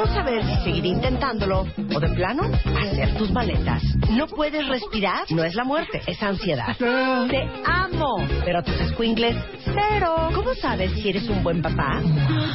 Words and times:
cómo 0.00 0.14
saber 0.14 0.42
si 0.44 0.64
seguir 0.64 0.86
intentándolo 0.86 1.66
o 1.94 2.00
de 2.00 2.08
plano, 2.10 2.44
hacer 2.44 3.16
tus 3.18 3.30
maletas. 3.32 3.82
No 4.10 4.26
puedes 4.28 4.66
respirar, 4.66 5.24
no 5.30 5.44
es 5.44 5.54
la 5.54 5.64
muerte, 5.64 6.00
es 6.06 6.22
ansiedad. 6.22 6.74
Te 6.78 7.48
amo 7.66 8.26
pero 8.44 8.62
tus 8.62 8.76
squinkles, 8.92 9.36
cero. 9.64 10.30
¿Cómo 10.34 10.54
sabes 10.54 10.92
si 10.92 11.10
eres 11.10 11.28
un 11.28 11.42
buen 11.42 11.60
papá? 11.60 12.00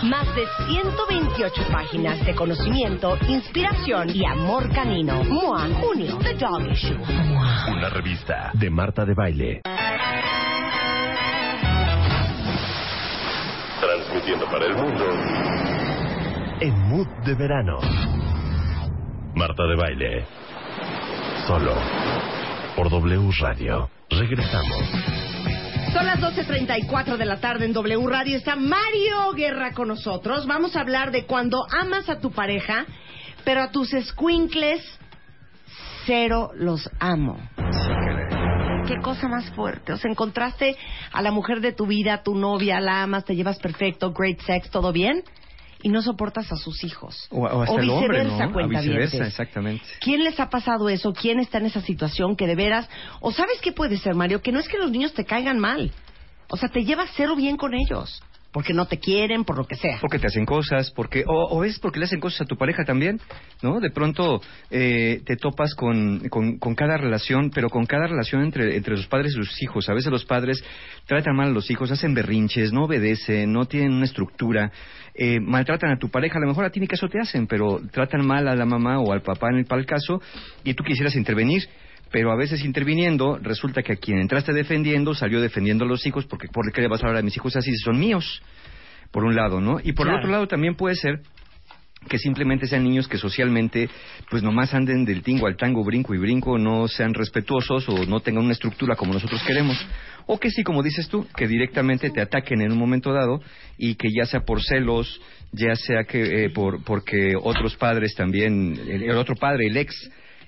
Más 0.03 0.25
de 0.35 0.43
128 0.67 1.67
páginas 1.71 2.25
de 2.25 2.33
conocimiento, 2.33 3.17
inspiración 3.27 4.09
y 4.09 4.25
amor 4.25 4.71
canino. 4.73 5.23
MOA, 5.23 5.67
junio, 5.81 6.17
The 6.23 6.33
Dog 6.33 6.71
Issue. 6.71 6.97
Una 6.97 7.89
revista 7.89 8.51
de 8.53 8.69
Marta 8.71 9.05
de 9.05 9.13
Baile. 9.13 9.61
Transmitiendo 13.79 14.45
para 14.47 14.65
el 14.65 14.75
mundo. 14.75 15.54
En 16.61 16.73
Mood 16.87 17.07
de 17.25 17.33
Verano. 17.33 17.79
Marta 19.35 19.63
de 19.63 19.75
Baile. 19.75 20.25
Solo. 21.45 21.75
Por 22.77 22.89
W 22.89 23.29
Radio. 23.41 23.89
Regresamos. 24.09 24.79
Son 25.91 26.05
las 26.05 26.21
12.34 26.21 27.17
de 27.17 27.25
la 27.25 27.41
tarde 27.41 27.65
en 27.65 27.73
W 27.73 28.07
Radio. 28.07 28.37
Está 28.37 28.55
Mario 28.55 29.33
Guerra 29.35 29.73
con 29.73 29.89
nosotros. 29.89 30.47
Vamos 30.47 30.77
a 30.77 30.79
hablar 30.79 31.11
de 31.11 31.25
cuando 31.25 31.65
amas 31.77 32.07
a 32.07 32.19
tu 32.19 32.31
pareja, 32.31 32.85
pero 33.43 33.61
a 33.61 33.71
tus 33.71 33.89
squinkles 33.89 34.81
cero 36.05 36.51
los 36.55 36.89
amo. 37.01 37.37
Qué 38.87 38.95
cosa 39.01 39.27
más 39.27 39.51
fuerte. 39.51 39.91
O 39.91 39.97
sea, 39.97 40.09
encontraste 40.09 40.77
a 41.11 41.21
la 41.21 41.31
mujer 41.31 41.59
de 41.59 41.73
tu 41.73 41.85
vida, 41.85 42.23
tu 42.23 42.33
novia, 42.33 42.79
la 42.79 43.03
amas, 43.03 43.25
te 43.25 43.35
llevas 43.35 43.59
perfecto, 43.59 44.13
great 44.13 44.39
sex, 44.39 44.69
todo 44.69 44.93
bien 44.93 45.21
y 45.85 45.89
no 45.89 46.01
soportas 46.01 46.51
a 46.51 46.55
sus 46.55 46.83
hijos. 46.83 47.27
O, 47.29 47.45
hasta 47.45 47.75
o 47.75 47.77
viceversa, 47.77 48.37
el 48.37 48.41
hombre, 48.41 48.67
viceversa, 48.67 49.27
exactamente. 49.27 49.85
¿Quién 50.01 50.23
les 50.23 50.39
ha 50.39 50.49
pasado 50.49 50.89
eso? 50.89 51.13
¿Quién 51.13 51.39
está 51.39 51.59
en 51.59 51.67
esa 51.67 51.79
situación 51.81 52.35
que 52.35 52.47
de 52.47 52.55
veras... 52.55 52.89
O 53.21 53.31
sabes 53.31 53.61
qué 53.61 53.71
puede 53.71 53.97
ser, 53.97 54.15
Mario, 54.15 54.41
que 54.41 54.51
no 54.51 54.59
es 54.59 54.67
que 54.67 54.79
los 54.79 54.89
niños 54.89 55.13
te 55.13 55.25
caigan 55.25 55.59
mal. 55.59 55.91
O 56.49 56.57
sea, 56.57 56.69
te 56.69 56.83
llevas 56.83 57.11
cero 57.15 57.35
bien 57.35 57.55
con 57.55 57.75
ellos 57.75 58.19
porque 58.55 58.73
no 58.73 58.85
te 58.85 58.99
quieren, 58.99 59.43
por 59.43 59.57
lo 59.57 59.65
que 59.65 59.75
sea. 59.75 59.97
Porque 59.99 60.17
te 60.17 60.27
hacen 60.27 60.45
cosas, 60.45 60.89
porque 60.91 61.25
o, 61.27 61.65
es 61.65 61.77
porque 61.77 61.99
le 61.99 62.05
hacen 62.05 62.21
cosas 62.21 62.39
a 62.39 62.45
tu 62.45 62.55
pareja 62.55 62.85
también, 62.85 63.19
¿no? 63.61 63.81
De 63.81 63.91
pronto 63.91 64.39
eh, 64.71 65.21
te 65.25 65.35
topas 65.35 65.75
con, 65.75 66.29
con, 66.29 66.73
cada 66.73 66.95
relación, 66.95 67.51
pero 67.53 67.69
con 67.69 67.85
cada 67.85 68.07
relación 68.07 68.43
entre, 68.43 68.77
entre 68.77 68.95
los 68.95 69.07
padres 69.07 69.33
y 69.33 69.35
sus 69.35 69.61
hijos. 69.61 69.89
A 69.89 69.93
veces 69.93 70.09
los 70.09 70.23
padres 70.23 70.63
tratan 71.05 71.35
mal 71.35 71.49
a 71.49 71.51
los 71.51 71.69
hijos, 71.69 71.91
hacen 71.91 72.13
berrinches, 72.13 72.71
no 72.71 72.85
obedecen, 72.85 73.51
no 73.51 73.65
tienen 73.65 73.91
una 73.91 74.05
estructura, 74.05 74.71
eh, 75.15 75.41
maltratan 75.41 75.91
a 75.91 75.97
tu 75.99 76.07
pareja, 76.09 76.37
a 76.37 76.41
lo 76.41 76.47
mejor 76.47 76.63
a 76.63 76.69
ti 76.69 76.79
ni 76.79 76.87
caso 76.87 77.09
te 77.09 77.19
hacen, 77.19 77.47
pero 77.47 77.81
tratan 77.91 78.25
mal 78.25 78.47
a 78.47 78.55
la 78.55 78.65
mamá 78.65 79.01
o 79.01 79.11
al 79.11 79.21
papá 79.21 79.49
en 79.51 79.57
el 79.57 79.65
tal 79.67 79.85
caso 79.85 80.21
y 80.63 80.73
tú 80.75 80.85
quisieras 80.85 81.17
intervenir 81.17 81.67
pero 82.15 82.31
a 82.31 82.37
veces 82.37 82.63
interviniendo 82.63 83.37
resulta 83.41 83.83
que 83.83 83.91
a 83.91 83.95
quien 83.97 84.19
entraste 84.19 84.53
defendiendo 84.53 85.13
salió 85.13 85.41
defendiendo 85.41 85.83
a 85.83 85.87
los 85.89 86.07
hijos 86.07 86.25
porque 86.25 86.47
por 86.47 86.71
qué 86.71 86.79
le 86.79 86.87
vas 86.87 87.03
a 87.03 87.07
hablar 87.07 87.19
a 87.19 87.25
mis 87.25 87.35
hijos 87.35 87.57
así 87.57 87.71
si 87.71 87.77
son 87.79 87.99
míos 87.99 88.41
por 89.11 89.25
un 89.25 89.35
lado 89.35 89.59
no 89.59 89.81
y 89.83 89.91
por 89.91 90.07
el 90.07 90.13
otro 90.13 90.29
lado 90.29 90.47
también 90.47 90.75
puede 90.75 90.95
ser 90.95 91.19
que 92.07 92.17
simplemente 92.17 92.67
sean 92.67 92.85
niños 92.85 93.09
que 93.09 93.17
socialmente 93.17 93.89
pues 94.29 94.43
nomás 94.43 94.73
anden 94.73 95.03
del 95.03 95.23
tingo 95.23 95.45
al 95.45 95.57
tango, 95.57 95.83
brinco 95.83 96.15
y 96.15 96.17
brinco, 96.17 96.57
no 96.57 96.87
sean 96.87 97.13
respetuosos 97.13 97.89
o 97.89 98.05
no 98.05 98.21
tengan 98.21 98.45
una 98.45 98.53
estructura 98.53 98.95
como 98.95 99.11
nosotros 99.11 99.41
queremos. 99.43 99.75
O 100.27 100.39
que 100.39 100.51
sí, 100.51 100.63
como 100.63 100.83
dices 100.83 101.09
tú, 101.09 101.25
que 101.35 101.47
directamente 101.47 102.11
te 102.11 102.21
ataquen 102.21 102.61
en 102.61 102.71
un 102.71 102.77
momento 102.77 103.11
dado 103.11 103.41
y 103.79 103.95
que 103.95 104.09
ya 104.15 104.27
sea 104.27 104.41
por 104.41 104.61
celos, 104.61 105.19
ya 105.51 105.75
sea 105.75 106.03
que 106.03 106.45
eh, 106.45 106.49
por 106.51 106.83
porque 106.83 107.33
otros 107.41 107.75
padres 107.75 108.13
también, 108.13 108.79
el 108.87 109.17
otro 109.17 109.35
padre, 109.35 109.65
el 109.65 109.77
ex, 109.77 109.95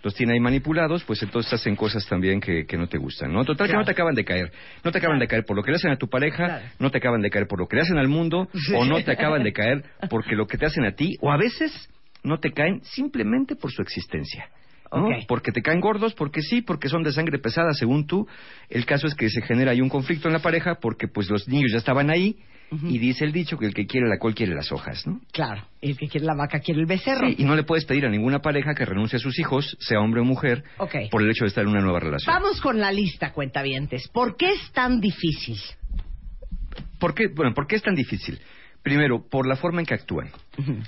los 0.04 0.14
tiene 0.16 0.34
ahí 0.34 0.40
manipulados, 0.40 1.04
pues 1.04 1.22
entonces 1.24 1.52
hacen 1.54 1.76
cosas 1.76 2.06
también 2.08 2.40
que, 2.40 2.66
no 2.78 2.88
te 2.88 2.98
gustan, 2.98 3.34
¿no? 3.34 3.44
Total 3.44 3.68
que 3.68 3.74
no 3.74 3.86
te 3.86 3.92
acaban 3.92 4.16
de 4.16 4.24
caer. 4.24 4.52
No 4.84 4.92
te 4.92 5.00
acaban 5.00 5.20
de 5.20 5.28
caer 5.28 5.46
por 5.46 5.56
lo 5.56 5.64
que 5.64 5.72
le 5.72 5.78
hacen 5.78 5.92
a 5.92 5.98
tu 5.98 6.08
pareja, 6.08 6.62
no 6.80 6.92
te 6.92 6.98
acaban 6.98 7.22
de 7.22 7.30
caer 7.30 7.48
por 7.48 7.60
lo 7.60 7.68
que 7.68 7.76
le 7.76 7.82
hacen 7.84 7.98
al 7.98 8.08
mundo, 8.08 8.48
o 8.76 8.86
no 8.86 9.04
te 9.04 9.12
acaban 9.12 9.44
de 9.44 9.54
caer 9.54 9.84
porque 10.10 10.36
lo 10.36 10.48
que 10.48 10.58
te 10.58 10.66
hacen 10.66 10.86
a 10.86 10.92
ti, 10.92 11.16
o 11.22 11.32
a 11.32 11.38
veces 11.38 11.90
no 12.24 12.40
te 12.40 12.52
caen 12.52 12.82
simplemente 12.84 13.56
por 13.56 13.72
su 13.72 13.82
existencia. 13.82 14.50
¿No? 14.92 15.08
Porque 15.28 15.52
te 15.52 15.62
caen 15.62 15.80
gordos, 15.80 16.14
porque 16.14 16.42
sí, 16.42 16.62
porque 16.62 16.90
son 16.90 17.04
de 17.04 17.12
sangre 17.12 17.40
pesada, 17.40 17.74
según 17.74 18.08
tú. 18.08 18.28
El 18.70 18.86
caso 18.86 19.08
es 19.08 19.16
que 19.16 19.30
se 19.30 19.42
genera 19.42 19.72
ahí 19.72 19.82
un 19.82 19.90
conflicto 19.90 20.28
en 20.28 20.34
la 20.34 20.40
pareja 20.40 20.76
porque 20.82 21.08
pues 21.08 21.30
los 21.30 21.48
niños 21.48 21.72
ya 21.72 21.78
estaban 21.78 22.10
ahí 22.10 22.38
y 22.70 22.98
dice 23.00 23.24
el 23.24 23.32
dicho 23.32 23.58
que 23.58 23.66
el 23.66 23.74
que 23.74 23.86
quiere 23.86 24.10
la 24.10 24.18
col 24.18 24.36
quiere 24.36 24.54
las 24.54 24.72
hojas, 24.74 25.08
¿no? 25.08 25.22
Claro, 25.32 25.66
el 25.82 25.98
que 25.98 26.08
quiere 26.10 26.26
la 26.26 26.36
vaca 26.36 26.60
quiere 26.60 26.82
el 26.82 26.86
becerro. 26.86 27.30
y 27.30 27.44
no 27.46 27.56
le 27.56 27.64
puedes 27.64 27.86
pedir 27.86 28.06
a 28.06 28.10
ninguna 28.10 28.40
pareja 28.40 28.74
que 28.76 28.84
renuncie 28.84 29.18
a 29.18 29.20
sus 29.20 29.40
hijos, 29.40 29.78
sea 29.80 30.00
hombre 30.02 30.20
o 30.20 30.26
mujer, 30.26 30.64
por 31.10 31.22
el 31.22 31.30
hecho 31.30 31.46
de 31.46 31.48
estar 31.48 31.64
en 31.64 31.70
una 31.70 31.82
nueva 31.82 32.02
relación. 32.02 32.34
Vamos 32.34 32.60
con 32.60 32.80
la 32.80 32.92
lista, 32.92 33.32
cuentavientes. 33.32 34.10
¿Por 34.10 34.36
qué 34.36 34.52
es 34.52 34.72
tan 34.74 35.00
difícil? 35.00 35.58
¿Por 37.00 37.14
qué, 37.14 37.28
bueno, 37.34 37.54
¿por 37.54 37.68
qué 37.68 37.78
es 37.78 37.84
tan 37.84 37.96
difícil? 37.96 38.40
Primero, 38.84 39.26
por 39.30 39.48
la 39.48 39.56
forma 39.56 39.80
en 39.82 39.86
que 39.86 39.94
actúan, 39.94 40.30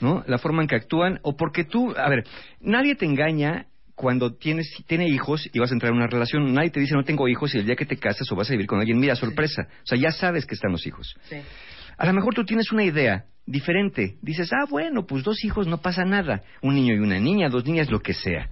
¿no? 0.01 0.23
La 0.27 0.37
forma 0.37 0.61
en 0.61 0.67
que 0.67 0.75
actúan, 0.75 1.19
o 1.21 1.35
porque 1.37 1.63
tú, 1.63 1.93
a 1.97 2.09
ver, 2.09 2.23
nadie 2.61 2.95
te 2.95 3.05
engaña 3.05 3.67
cuando 3.99 4.33
tienes 4.33 4.73
tiene 4.87 5.09
hijos 5.09 5.49
y 5.51 5.59
vas 5.59 5.71
a 5.71 5.73
entrar 5.73 5.91
en 5.91 5.97
una 5.97 6.07
relación, 6.07 6.53
nadie 6.53 6.69
te 6.69 6.79
dice 6.79 6.95
no 6.95 7.03
tengo 7.03 7.27
hijos 7.27 7.53
y 7.53 7.57
el 7.57 7.65
día 7.65 7.75
que 7.75 7.85
te 7.85 7.97
casas 7.97 8.31
o 8.31 8.35
vas 8.37 8.49
a 8.49 8.53
vivir 8.53 8.65
con 8.65 8.79
alguien, 8.79 8.97
mira, 8.97 9.13
sorpresa. 9.13 9.67
O 9.83 9.85
sea, 9.85 9.97
ya 9.97 10.09
sabes 10.11 10.45
que 10.45 10.55
están 10.55 10.71
los 10.71 10.87
hijos. 10.87 11.17
A 11.97 12.05
lo 12.05 12.13
mejor 12.13 12.33
tú 12.33 12.45
tienes 12.45 12.71
una 12.71 12.85
idea 12.85 13.25
diferente. 13.45 14.15
Dices, 14.21 14.53
ah, 14.53 14.65
bueno, 14.69 15.05
pues 15.05 15.25
dos 15.25 15.43
hijos 15.43 15.67
no 15.67 15.81
pasa 15.81 16.05
nada. 16.05 16.43
Un 16.61 16.75
niño 16.75 16.95
y 16.95 16.99
una 16.99 17.19
niña, 17.19 17.49
dos 17.49 17.65
niñas, 17.65 17.91
lo 17.91 17.99
que 17.99 18.13
sea. 18.13 18.49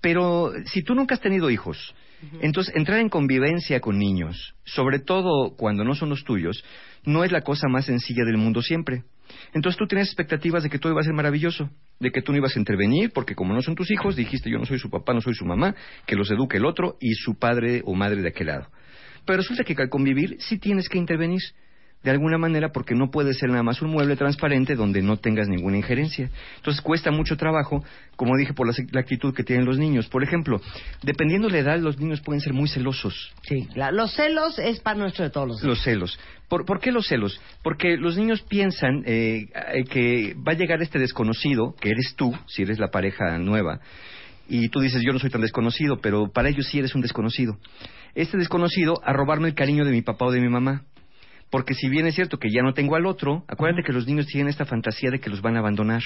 Pero 0.00 0.52
si 0.66 0.84
tú 0.84 0.94
nunca 0.94 1.16
has 1.16 1.20
tenido 1.20 1.50
hijos, 1.50 1.92
entonces 2.40 2.72
entrar 2.76 3.00
en 3.00 3.08
convivencia 3.08 3.80
con 3.80 3.98
niños, 3.98 4.54
sobre 4.62 5.00
todo 5.00 5.56
cuando 5.56 5.82
no 5.82 5.96
son 5.96 6.10
los 6.10 6.22
tuyos, 6.22 6.64
no 7.04 7.24
es 7.24 7.32
la 7.32 7.40
cosa 7.40 7.66
más 7.66 7.86
sencilla 7.86 8.24
del 8.24 8.36
mundo 8.36 8.62
siempre. 8.62 9.02
Entonces 9.52 9.78
tú 9.78 9.86
tienes 9.86 10.08
expectativas 10.08 10.62
de 10.62 10.70
que 10.70 10.78
todo 10.78 10.92
iba 10.92 11.00
a 11.00 11.04
ser 11.04 11.14
maravilloso, 11.14 11.70
de 12.00 12.10
que 12.10 12.22
tú 12.22 12.32
no 12.32 12.38
ibas 12.38 12.56
a 12.56 12.58
intervenir, 12.58 13.10
porque 13.12 13.34
como 13.34 13.54
no 13.54 13.62
son 13.62 13.74
tus 13.74 13.90
hijos, 13.90 14.16
dijiste 14.16 14.50
yo 14.50 14.58
no 14.58 14.66
soy 14.66 14.78
su 14.78 14.90
papá, 14.90 15.14
no 15.14 15.20
soy 15.20 15.34
su 15.34 15.44
mamá, 15.44 15.74
que 16.06 16.16
los 16.16 16.30
eduque 16.30 16.58
el 16.58 16.66
otro 16.66 16.96
y 17.00 17.14
su 17.14 17.38
padre 17.38 17.82
o 17.84 17.94
madre 17.94 18.22
de 18.22 18.28
aquel 18.28 18.48
lado. 18.48 18.68
Pero 19.24 19.38
resulta 19.38 19.64
que 19.64 19.74
al 19.80 19.88
convivir 19.88 20.36
sí 20.40 20.58
tienes 20.58 20.88
que 20.88 20.98
intervenir 20.98 21.40
de 22.04 22.10
alguna 22.10 22.36
manera 22.36 22.68
porque 22.68 22.94
no 22.94 23.10
puede 23.10 23.32
ser 23.32 23.48
nada 23.48 23.62
más 23.62 23.80
un 23.80 23.90
mueble 23.90 24.14
transparente 24.14 24.74
donde 24.74 25.02
no 25.02 25.16
tengas 25.16 25.48
ninguna 25.48 25.78
injerencia. 25.78 26.30
Entonces 26.56 26.82
cuesta 26.82 27.10
mucho 27.10 27.36
trabajo, 27.36 27.82
como 28.16 28.36
dije, 28.36 28.52
por 28.52 28.66
la, 28.66 29.00
actitud 29.00 29.34
que 29.34 29.42
tienen 29.42 29.64
los 29.64 29.78
niños. 29.78 30.06
Por 30.08 30.22
ejemplo, 30.22 30.60
dependiendo 31.02 31.48
de 31.48 31.54
la 31.54 31.58
edad, 31.60 31.78
los 31.80 31.98
niños 31.98 32.20
pueden 32.20 32.40
ser 32.40 32.52
muy 32.52 32.68
celosos. 32.68 33.32
Sí, 33.48 33.68
los 33.74 34.14
celos 34.14 34.58
es 34.58 34.80
para 34.80 34.98
nuestro 34.98 35.24
de 35.24 35.30
todos 35.30 35.48
los 35.48 35.62
Los 35.62 35.82
celos. 35.82 36.18
¿Por, 36.48 36.78
qué 36.78 36.92
los 36.92 37.08
celos? 37.08 37.40
Porque 37.62 37.96
los 37.96 38.16
niños 38.16 38.42
piensan 38.42 39.02
eh, 39.06 39.48
que 39.90 40.36
va 40.46 40.52
a 40.52 40.56
llegar 40.56 40.82
este 40.82 40.98
desconocido, 40.98 41.74
que 41.80 41.88
eres 41.88 42.14
tú, 42.16 42.36
si 42.46 42.62
eres 42.62 42.78
la 42.78 42.88
pareja 42.88 43.38
nueva, 43.38 43.80
y 44.46 44.68
tú 44.68 44.80
dices, 44.80 45.02
yo 45.02 45.12
no 45.12 45.18
soy 45.18 45.30
tan 45.30 45.40
desconocido, 45.40 46.00
pero 46.02 46.30
para 46.30 46.50
ellos 46.50 46.66
sí 46.66 46.78
eres 46.78 46.94
un 46.94 47.00
desconocido. 47.00 47.56
Este 48.14 48.36
desconocido 48.36 49.00
a 49.02 49.12
robarme 49.12 49.48
el 49.48 49.54
cariño 49.54 49.84
de 49.84 49.90
mi 49.90 50.02
papá 50.02 50.26
o 50.26 50.30
de 50.30 50.40
mi 50.40 50.48
mamá. 50.48 50.84
Porque 51.54 51.74
si 51.74 51.88
bien 51.88 52.04
es 52.04 52.16
cierto 52.16 52.36
que 52.40 52.50
ya 52.50 52.62
no 52.62 52.74
tengo 52.74 52.96
al 52.96 53.06
otro, 53.06 53.44
acuérdate 53.46 53.84
que 53.84 53.92
los 53.92 54.08
niños 54.08 54.26
tienen 54.26 54.48
esta 54.48 54.64
fantasía 54.64 55.12
de 55.12 55.20
que 55.20 55.30
los 55.30 55.40
van 55.40 55.54
a 55.54 55.60
abandonar. 55.60 56.02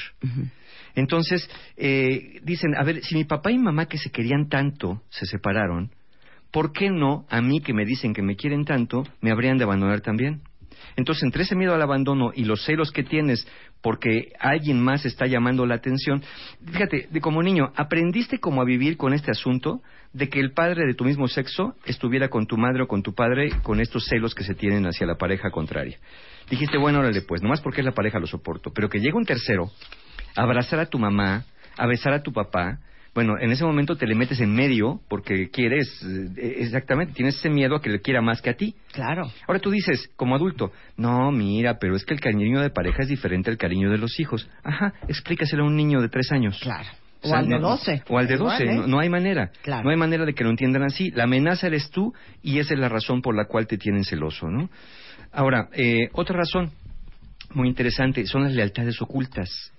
Entonces, 0.95 1.49
eh, 1.79 2.39
dicen, 2.43 2.75
a 2.77 2.85
ver, 2.85 3.03
si 3.03 3.15
mi 3.15 3.25
papá 3.25 3.51
y 3.51 3.57
mamá 3.57 3.87
que 3.87 3.97
se 3.97 4.11
querían 4.11 4.51
tanto 4.51 5.01
se 5.09 5.25
separaron, 5.25 5.91
¿por 6.51 6.71
qué 6.75 6.91
no 6.91 7.25
a 7.31 7.41
mí 7.41 7.63
que 7.63 7.73
me 7.73 7.87
dicen 7.87 8.13
que 8.13 8.21
me 8.21 8.37
quieren 8.37 8.67
tanto, 8.67 9.05
me 9.23 9.31
habrían 9.31 9.57
de 9.57 9.65
abandonar 9.65 10.03
también? 10.03 10.43
Entonces, 10.97 11.23
entre 11.23 11.45
ese 11.45 11.57
miedo 11.57 11.75
al 11.75 11.81
abandono 11.81 12.31
y 12.35 12.45
los 12.45 12.67
celos 12.67 12.91
que 12.91 13.03
tienes 13.03 13.49
porque 13.81 14.33
alguien 14.41 14.81
más 14.81 15.05
está 15.05 15.27
llamando 15.27 15.67
la 15.67 15.77
atención, 15.77 16.23
fíjate, 16.65 17.09
de 17.11 17.21
como 17.21 17.43
niño, 17.43 17.73
aprendiste 17.77 18.39
cómo 18.41 18.61
a 18.61 18.65
vivir 18.65 18.97
con 18.97 19.13
este 19.13 19.31
asunto 19.31 19.83
de 20.13 20.29
que 20.29 20.41
el 20.41 20.53
padre 20.53 20.87
de 20.87 20.95
tu 20.95 21.05
mismo 21.05 21.29
sexo 21.29 21.75
estuviera 21.85 22.29
con 22.29 22.47
tu 22.47 22.57
madre 22.57 22.83
o 22.83 22.89
con 22.89 23.03
tu 23.03 23.15
padre 23.15 23.51
con 23.63 23.81
estos 23.81 24.07
celos 24.07 24.35
que 24.35 24.45
se 24.45 24.55
tienen 24.55 24.87
hacia 24.87 25.07
la 25.07 25.17
pareja 25.17 25.51
contraria. 25.51 25.99
Dijiste, 26.51 26.79
bueno, 26.79 27.01
órale, 27.01 27.23
pues, 27.23 27.43
nomás 27.43 27.61
porque 27.61 27.83
es 27.83 27.85
la 27.85 27.93
pareja 27.93 28.19
lo 28.19 28.27
soporto, 28.27 28.73
pero 28.73 28.89
que 28.89 29.01
llegue 29.01 29.17
un 29.17 29.27
tercero 29.27 29.71
a 30.35 30.43
abrazar 30.43 30.81
a 30.81 30.87
tu 30.87 30.99
mamá, 30.99 31.45
a 31.77 31.87
besar 31.87 32.15
a 32.15 32.23
tu 32.23 32.33
papá, 32.33 32.79
bueno, 33.19 33.37
en 33.37 33.51
ese 33.51 33.65
momento 33.65 33.97
te 33.97 34.07
le 34.07 34.15
metes 34.15 34.39
en 34.39 34.55
medio 34.55 35.01
porque 35.09 35.51
quieres, 35.51 35.89
eh, 36.05 36.59
exactamente, 36.59 37.15
tienes 37.15 37.37
ese 37.37 37.51
miedo 37.51 37.75
a 37.75 37.83
que 37.83 37.91
le 37.91 38.01
quiera 38.01 38.23
más 38.23 38.41
que 38.41 38.51
a 38.51 38.55
ti. 38.55 38.77
Claro. 38.93 39.29
Ahora 39.49 39.59
tú 39.59 39.73
dices, 39.73 40.09
como 40.15 40.37
adulto, 40.37 40.71
no, 40.97 41.33
mira, 41.33 41.81
pero 41.81 41.97
es 41.97 42.05
que 42.05 42.15
el 42.15 42.21
cariño 42.21 42.61
de 42.61 42.71
pareja 42.71 43.03
es 43.03 43.09
diferente 43.09 43.51
al 43.51 43.57
cariño 43.57 43.91
de 43.91 43.99
los 43.99 44.21
hijos. 44.21 44.49
Ajá, 44.63 44.95
explícaselo 45.09 45.65
a 45.65 45.67
un 45.67 45.75
niño 45.75 46.01
de 46.01 46.09
tres 46.09 46.31
años. 46.31 46.61
Claro. 46.63 46.87
O, 47.23 47.35
al 47.35 47.49
de 47.49 47.59
doce. 47.59 48.05
O 48.07 48.19
al 48.19 48.29
de 48.29 48.37
doce, 48.37 48.63
¿eh? 48.67 48.83
no, 48.87 49.01
hay 49.01 49.09
manera. 49.09 49.51
Claro. 49.63 49.83
No 49.83 49.91
hay 49.91 49.97
manera 49.97 50.25
de 50.25 50.33
que 50.33 50.45
lo 50.45 50.51
entiendan 50.51 50.85
así. 50.85 51.11
La 51.11 51.25
amenaza 51.25 51.67
eres 51.67 51.91
tú 51.91 52.15
y 52.41 52.61
esa 52.61 52.75
es 52.75 52.79
la 52.79 52.89
razón 52.89 53.21
por 53.21 53.35
la 53.35 53.47
cual 53.47 53.67
te 53.67 53.79
tienen 53.79 54.05
celoso, 54.05 54.47
¿no? 54.47 54.71
Ahora, 55.33 55.71
eh, 55.73 56.09
otra 56.13 56.37
razón 56.37 56.71
muy 57.51 57.67
interesante 57.67 58.25
son 58.27 58.45
las 58.45 58.53
lealtades 58.53 59.03
ocultas 59.03 59.73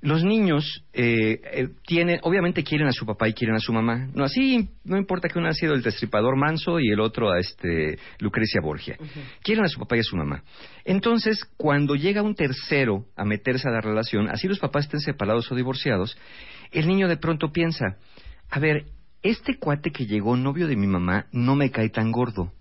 los 0.00 0.22
niños 0.22 0.84
eh, 0.92 1.40
eh, 1.44 1.68
tienen, 1.84 2.20
obviamente 2.22 2.62
quieren 2.62 2.86
a 2.86 2.92
su 2.92 3.04
papá 3.04 3.28
y 3.28 3.34
quieren 3.34 3.56
a 3.56 3.60
su 3.60 3.72
mamá. 3.72 4.08
No 4.14 4.24
así, 4.24 4.70
no 4.84 4.96
importa 4.96 5.28
que 5.28 5.38
uno 5.38 5.48
ha 5.48 5.52
sido 5.52 5.74
el 5.74 5.82
destripador 5.82 6.36
manso 6.36 6.78
y 6.78 6.90
el 6.90 7.00
otro 7.00 7.30
a 7.30 7.40
este 7.40 7.98
Lucrecia 8.20 8.60
Borgia. 8.62 8.96
Quieren 9.42 9.64
a 9.64 9.68
su 9.68 9.80
papá 9.80 9.96
y 9.96 10.00
a 10.00 10.04
su 10.04 10.16
mamá. 10.16 10.44
Entonces, 10.84 11.44
cuando 11.56 11.96
llega 11.96 12.22
un 12.22 12.34
tercero 12.34 13.06
a 13.16 13.24
meterse 13.24 13.68
a 13.68 13.72
la 13.72 13.80
relación, 13.80 14.28
así 14.28 14.46
los 14.46 14.60
papás 14.60 14.84
estén 14.84 15.00
separados 15.00 15.50
o 15.50 15.56
divorciados, 15.56 16.16
el 16.70 16.86
niño 16.86 17.08
de 17.08 17.16
pronto 17.16 17.50
piensa, 17.50 17.96
a 18.50 18.58
ver, 18.60 18.86
este 19.22 19.58
cuate 19.58 19.90
que 19.90 20.06
llegó 20.06 20.36
novio 20.36 20.68
de 20.68 20.76
mi 20.76 20.86
mamá 20.86 21.26
no 21.32 21.56
me 21.56 21.70
cae 21.70 21.88
tan 21.88 22.12
gordo, 22.12 22.52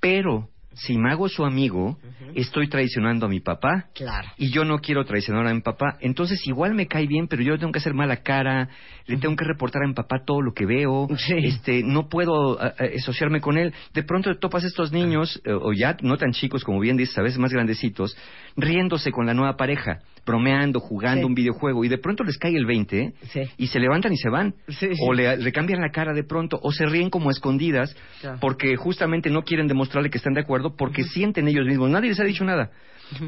pero 0.00 0.50
si 0.76 0.98
me 0.98 1.10
hago 1.10 1.28
su 1.28 1.44
amigo, 1.44 1.98
estoy 2.34 2.68
traicionando 2.68 3.26
a 3.26 3.28
mi 3.28 3.40
papá. 3.40 3.86
Claro. 3.94 4.28
Y 4.36 4.50
yo 4.50 4.64
no 4.64 4.78
quiero 4.78 5.04
traicionar 5.04 5.46
a 5.46 5.54
mi 5.54 5.62
papá. 5.62 5.96
Entonces 6.00 6.46
igual 6.46 6.74
me 6.74 6.86
cae 6.86 7.06
bien, 7.06 7.28
pero 7.28 7.42
yo 7.42 7.58
tengo 7.58 7.72
que 7.72 7.78
hacer 7.78 7.94
mala 7.94 8.18
cara, 8.18 8.68
le 9.06 9.16
tengo 9.16 9.34
que 9.36 9.44
reportar 9.44 9.82
a 9.84 9.86
mi 9.86 9.94
papá 9.94 10.22
todo 10.24 10.42
lo 10.42 10.52
que 10.52 10.66
veo. 10.66 11.08
Este, 11.46 11.82
no 11.82 12.08
puedo 12.08 12.58
asociarme 12.60 13.40
con 13.40 13.56
él. 13.58 13.72
De 13.94 14.02
pronto 14.02 14.34
topas 14.38 14.64
estos 14.64 14.92
niños, 14.92 15.40
eh, 15.44 15.52
o 15.52 15.72
ya 15.72 15.96
no 16.02 16.16
tan 16.16 16.32
chicos 16.32 16.64
como 16.64 16.80
bien 16.80 16.96
dices, 16.96 17.16
a 17.18 17.22
veces 17.22 17.38
más 17.38 17.52
grandecitos, 17.52 18.16
riéndose 18.56 19.12
con 19.12 19.26
la 19.26 19.34
nueva 19.34 19.56
pareja, 19.56 20.00
bromeando, 20.26 20.80
jugando 20.80 21.26
un 21.26 21.34
videojuego, 21.34 21.84
y 21.84 21.88
de 21.88 21.98
pronto 21.98 22.24
les 22.24 22.36
cae 22.36 22.54
el 22.54 22.66
20 22.66 23.14
y 23.56 23.66
se 23.68 23.78
levantan 23.78 24.12
y 24.12 24.16
se 24.16 24.28
van. 24.28 24.54
O 25.00 25.14
le, 25.14 25.52
cambian 25.52 25.80
la 25.80 25.90
cara 25.90 26.12
de 26.12 26.24
pronto, 26.24 26.58
o 26.60 26.72
se 26.72 26.84
ríen 26.86 27.08
como 27.08 27.30
escondidas, 27.30 27.96
porque 28.40 28.76
justamente 28.76 29.30
no 29.30 29.42
quieren 29.42 29.68
demostrarle 29.68 30.10
que 30.10 30.18
están 30.18 30.34
de 30.34 30.40
acuerdo 30.40 30.76
porque 30.76 31.04
sienten 31.04 31.48
ellos 31.48 31.66
mismos, 31.66 31.90
nadie 31.90 32.10
les 32.10 32.20
ha 32.20 32.24
dicho 32.24 32.44
nada, 32.44 32.70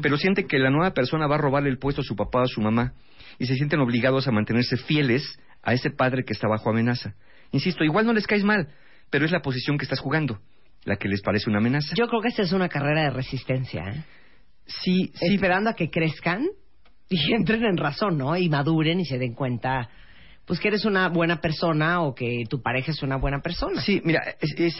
pero 0.01 0.17
sienten 0.17 0.47
que 0.47 0.59
la 0.59 0.69
nueva 0.69 0.93
persona 0.93 1.25
va 1.25 1.35
a 1.35 1.39
robarle 1.39 1.69
el 1.69 1.79
puesto 1.79 2.01
a 2.01 2.03
su 2.03 2.15
papá 2.15 2.39
o 2.39 2.43
a 2.43 2.47
su 2.47 2.61
mamá 2.61 2.93
y 3.39 3.45
se 3.45 3.55
sienten 3.55 3.79
obligados 3.79 4.27
a 4.27 4.31
mantenerse 4.31 4.75
fieles 4.77 5.39
a 5.63 5.73
ese 5.73 5.89
padre 5.89 6.23
que 6.25 6.33
está 6.33 6.47
bajo 6.47 6.69
amenaza. 6.69 7.15
Insisto, 7.51 7.83
igual 7.83 8.05
no 8.05 8.13
les 8.13 8.27
caes 8.27 8.43
mal, 8.43 8.67
pero 9.09 9.25
es 9.25 9.31
la 9.31 9.41
posición 9.41 9.77
que 9.77 9.85
estás 9.85 9.99
jugando 9.99 10.39
la 10.85 10.97
que 10.97 11.07
les 11.07 11.21
parece 11.21 11.49
una 11.49 11.59
amenaza. 11.59 11.93
Yo 11.95 12.07
creo 12.07 12.21
que 12.21 12.29
esta 12.29 12.43
es 12.43 12.51
una 12.51 12.69
carrera 12.69 13.03
de 13.03 13.09
resistencia. 13.09 13.83
¿eh? 13.89 14.03
Sí, 14.65 15.11
sí. 15.13 15.33
Esperando 15.33 15.69
a 15.69 15.73
que 15.73 15.89
crezcan 15.89 16.47
y 17.27 17.33
entren 17.33 17.65
en 17.65 17.77
razón, 17.77 18.17
¿no? 18.17 18.37
Y 18.37 18.49
maduren 18.49 18.99
y 18.99 19.05
se 19.05 19.17
den 19.17 19.33
cuenta 19.33 19.89
pues 20.49 20.59
que 20.59 20.69
eres 20.69 20.83
una 20.83 21.09
buena 21.09 21.39
persona 21.39 22.01
o 22.01 22.15
que 22.15 22.43
tu 22.49 22.59
pareja 22.63 22.91
es 22.91 23.03
una 23.03 23.17
buena 23.17 23.39
persona. 23.39 23.79
Sí, 23.83 24.01
mira, 24.03 24.19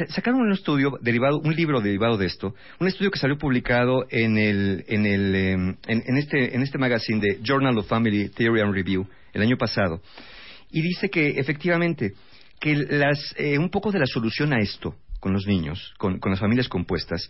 sacaron 0.08 0.42
un 0.42 0.52
estudio 0.52 0.98
derivado, 1.00 1.40
un 1.40 1.56
libro 1.56 1.80
derivado 1.80 2.18
de 2.18 2.26
esto, 2.26 2.56
un 2.80 2.88
estudio 2.88 3.12
que 3.12 3.20
salió 3.20 3.38
publicado 3.38 4.08
en 4.10 4.40
el, 4.40 4.84
en 4.88 5.06
el, 5.06 5.36
em, 5.36 5.76
en, 5.86 6.18
este, 6.18 6.56
en 6.56 6.64
este 6.64 6.80
magazine 6.80 7.22
de 7.22 7.40
Journal 7.44 7.78
of 7.78 7.88
Family 7.88 8.30
Theory 8.30 8.62
and 8.62 8.74
Review 8.74 9.08
el 9.32 9.44
año 9.44 9.58
pasado, 9.58 10.02
y 10.72 10.82
dice 10.82 11.12
que 11.12 11.40
efectivamente 11.40 12.14
que 12.60 12.76
las, 12.76 13.36
eh, 13.38 13.60
un 13.60 13.70
poco 13.70 13.92
de 13.92 14.00
la 14.00 14.08
solución 14.08 14.54
a 14.54 14.58
esto 14.58 14.96
con 15.20 15.34
los 15.34 15.46
niños, 15.46 15.94
con, 16.00 16.18
con 16.18 16.32
las 16.32 16.40
familias 16.40 16.68
compuestas, 16.68 17.30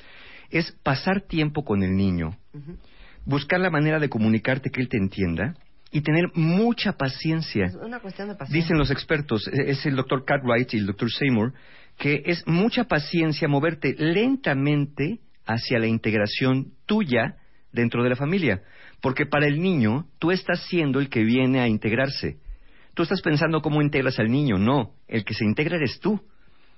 es 0.50 0.72
pasar 0.82 1.28
tiempo 1.28 1.66
con 1.66 1.84
el 1.84 1.94
niño, 1.94 2.38
buscar 3.26 3.60
la 3.60 3.70
manera 3.70 4.00
de 4.00 4.10
comunicarte 4.10 4.70
que 4.70 4.82
él 4.82 4.90
te 4.90 4.98
entienda 4.98 5.56
y 5.92 6.02
tener 6.02 6.26
mucha 6.36 6.94
paciencia. 6.94 7.66
Es 7.66 7.76
una 7.76 8.00
cuestión 8.00 8.30
de 8.30 8.36
paciencia. 8.36 8.62
Dicen 8.62 8.78
los 8.78 8.92
expertos, 8.92 9.48
e-, 9.48 9.72
es 9.72 9.86
el 9.86 9.96
doctor 9.96 10.24
Cartwright 10.26 10.74
y 10.74 10.78
el 10.78 10.86
doctor 10.86 11.12
Seymour, 11.12 11.54
que 11.98 12.24
es 12.26 12.46
mucha 12.48 12.86
paciencia 12.86 13.48
moverte 13.48 13.96
lentamente 13.98 15.20
hacia 15.46 15.80
la 15.80 15.88
integración 15.88 16.74
tuya 16.86 17.38
dentro 17.72 18.04
de 18.04 18.10
la 18.10 18.16
familia. 18.16 18.62
Porque 19.02 19.26
para 19.26 19.48
el 19.48 19.62
niño, 19.62 20.08
tú 20.20 20.32
estás 20.32 20.66
siendo 20.68 21.00
el 21.00 21.10
que 21.10 21.24
viene 21.24 21.60
a 21.60 21.68
integrarse. 21.68 22.38
Tú 22.94 23.04
estás 23.04 23.22
pensando 23.22 23.62
cómo 23.62 23.82
integras 23.82 24.20
al 24.20 24.30
niño. 24.30 24.58
No, 24.58 24.94
el 25.08 25.24
que 25.24 25.34
se 25.34 25.46
integra 25.46 25.78
eres 25.78 26.00
tú. 26.00 26.22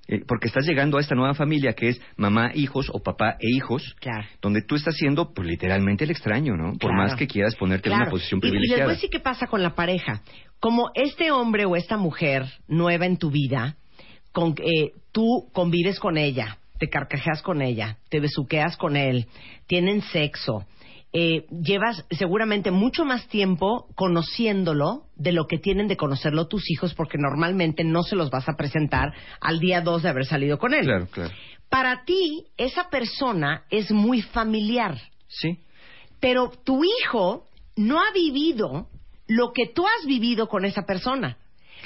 Eh, 0.07 0.24
porque 0.27 0.48
estás 0.48 0.65
llegando 0.65 0.98
a 0.98 1.01
esta 1.01 1.15
nueva 1.15 1.33
familia 1.33 1.74
que 1.74 1.89
es 1.89 2.01
mamá, 2.18 2.51
hijos 2.53 2.89
o 2.92 3.01
papá 3.01 3.38
e 3.39 3.48
hijos, 3.56 3.95
donde 4.42 4.62
tú 4.62 4.75
estás 4.75 4.95
siendo, 4.95 5.33
pues 5.33 5.48
literalmente 5.48 6.03
el 6.03 6.12
extraño, 6.12 6.57
¿no? 6.57 6.74
Por 6.74 6.94
más 6.94 7.15
que 7.15 7.27
quieras 7.27 7.56
ponerte 7.56 7.89
en 7.89 7.95
una 7.95 8.09
posición 8.09 8.39
privilegiada. 8.39 8.83
Y, 8.83 8.88
después 8.88 9.00
sí 9.00 9.09
que 9.09 9.19
pasa 9.19 9.48
con 9.48 9.62
la 9.62 9.75
pareja. 9.75 10.21
Como 10.59 10.89
este 10.95 11.31
hombre 11.31 11.65
o 11.65 11.75
esta 11.75 11.98
mujer 11.98 12.45
nueva 12.68 13.06
en 13.06 13.18
tu 13.18 13.31
vida, 13.31 13.77
con, 14.31 14.56
eh, 14.59 14.92
tú 15.12 15.50
convives 15.53 16.00
con 16.00 16.18
ella, 16.18 16.57
te 16.77 16.89
carcajeas 16.89 17.42
con 17.42 17.62
ella, 17.62 17.97
te 18.09 18.19
besuqueas 18.19 18.77
con 18.77 18.95
él, 18.95 19.27
tienen 19.68 20.01
sexo, 20.01 20.65
eh, 21.13 21.46
llevas 21.50 22.06
seguramente 22.12 22.72
mucho 22.72 23.04
más 23.04 23.28
tiempo 23.28 23.88
conociéndolo 23.96 25.08
de 25.16 25.34
lo 25.34 25.46
que 25.46 25.58
tienen 25.58 25.88
de 25.88 25.98
conocerlo 25.98 26.48
tus 26.48 26.69
hijos, 26.72 26.94
porque 26.94 27.18
normalmente 27.18 27.84
no 27.84 28.04
se 28.04 28.16
los 28.16 28.30
vas 28.30 28.48
a 28.48 28.56
presentar 28.56 29.13
al 29.42 29.60
día 29.60 29.81
dos 29.81 30.04
de 30.04 30.10
haber 30.10 30.25
salido 30.25 30.58
con 30.58 30.74
él. 30.74 30.86
Claro, 30.86 31.08
claro. 31.08 31.34
Para 31.69 32.04
ti, 32.06 32.46
esa 32.58 32.90
persona 32.90 33.63
es 33.69 33.92
muy 33.92 34.22
familiar. 34.22 34.97
Sí. 35.28 35.59
Pero 36.19 36.50
tu 36.50 36.81
hijo 36.83 37.45
no 37.76 38.00
ha 38.00 38.12
vivido 38.14 38.88
lo 39.28 39.52
que 39.54 39.68
tú 39.68 39.85
has 39.85 40.06
vivido 40.06 40.47
con 40.47 40.66
esa 40.66 40.83
persona. 40.83 41.38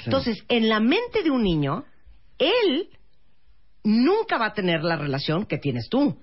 Entonces, 0.04 0.44
en 0.48 0.68
la 0.68 0.78
mente 0.78 1.22
de 1.22 1.30
un 1.30 1.42
niño, 1.42 1.84
él 2.38 2.88
nunca 3.82 4.38
va 4.38 4.46
a 4.46 4.52
tener 4.52 4.82
la 4.82 4.96
relación 4.96 5.46
que 5.46 5.58
tienes 5.58 5.88
tú. 5.88 6.16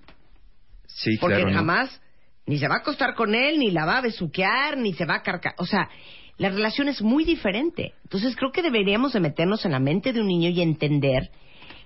Sí, 0.87 1.17
porque 1.19 1.43
jamás 1.51 2.01
ni 2.45 2.57
se 2.57 2.67
va 2.67 2.75
a 2.75 2.79
acostar 2.79 3.15
con 3.15 3.35
él, 3.35 3.59
ni 3.59 3.71
la 3.71 3.85
va 3.85 3.97
a 3.97 4.01
besuquear, 4.01 4.77
ni 4.77 4.93
se 4.93 5.05
va 5.05 5.15
a 5.15 5.21
cargar. 5.21 5.55
O 5.57 5.65
sea, 5.65 5.89
la 6.37 6.49
relación 6.49 6.87
es 6.87 7.01
muy 7.01 7.23
diferente. 7.23 7.93
Entonces 8.03 8.35
creo 8.35 8.51
que 8.51 8.61
deberíamos 8.61 9.13
de 9.13 9.19
meternos 9.19 9.65
en 9.65 9.71
la 9.71 9.79
mente 9.79 10.13
de 10.13 10.21
un 10.21 10.27
niño 10.27 10.49
y 10.49 10.61
entender 10.61 11.29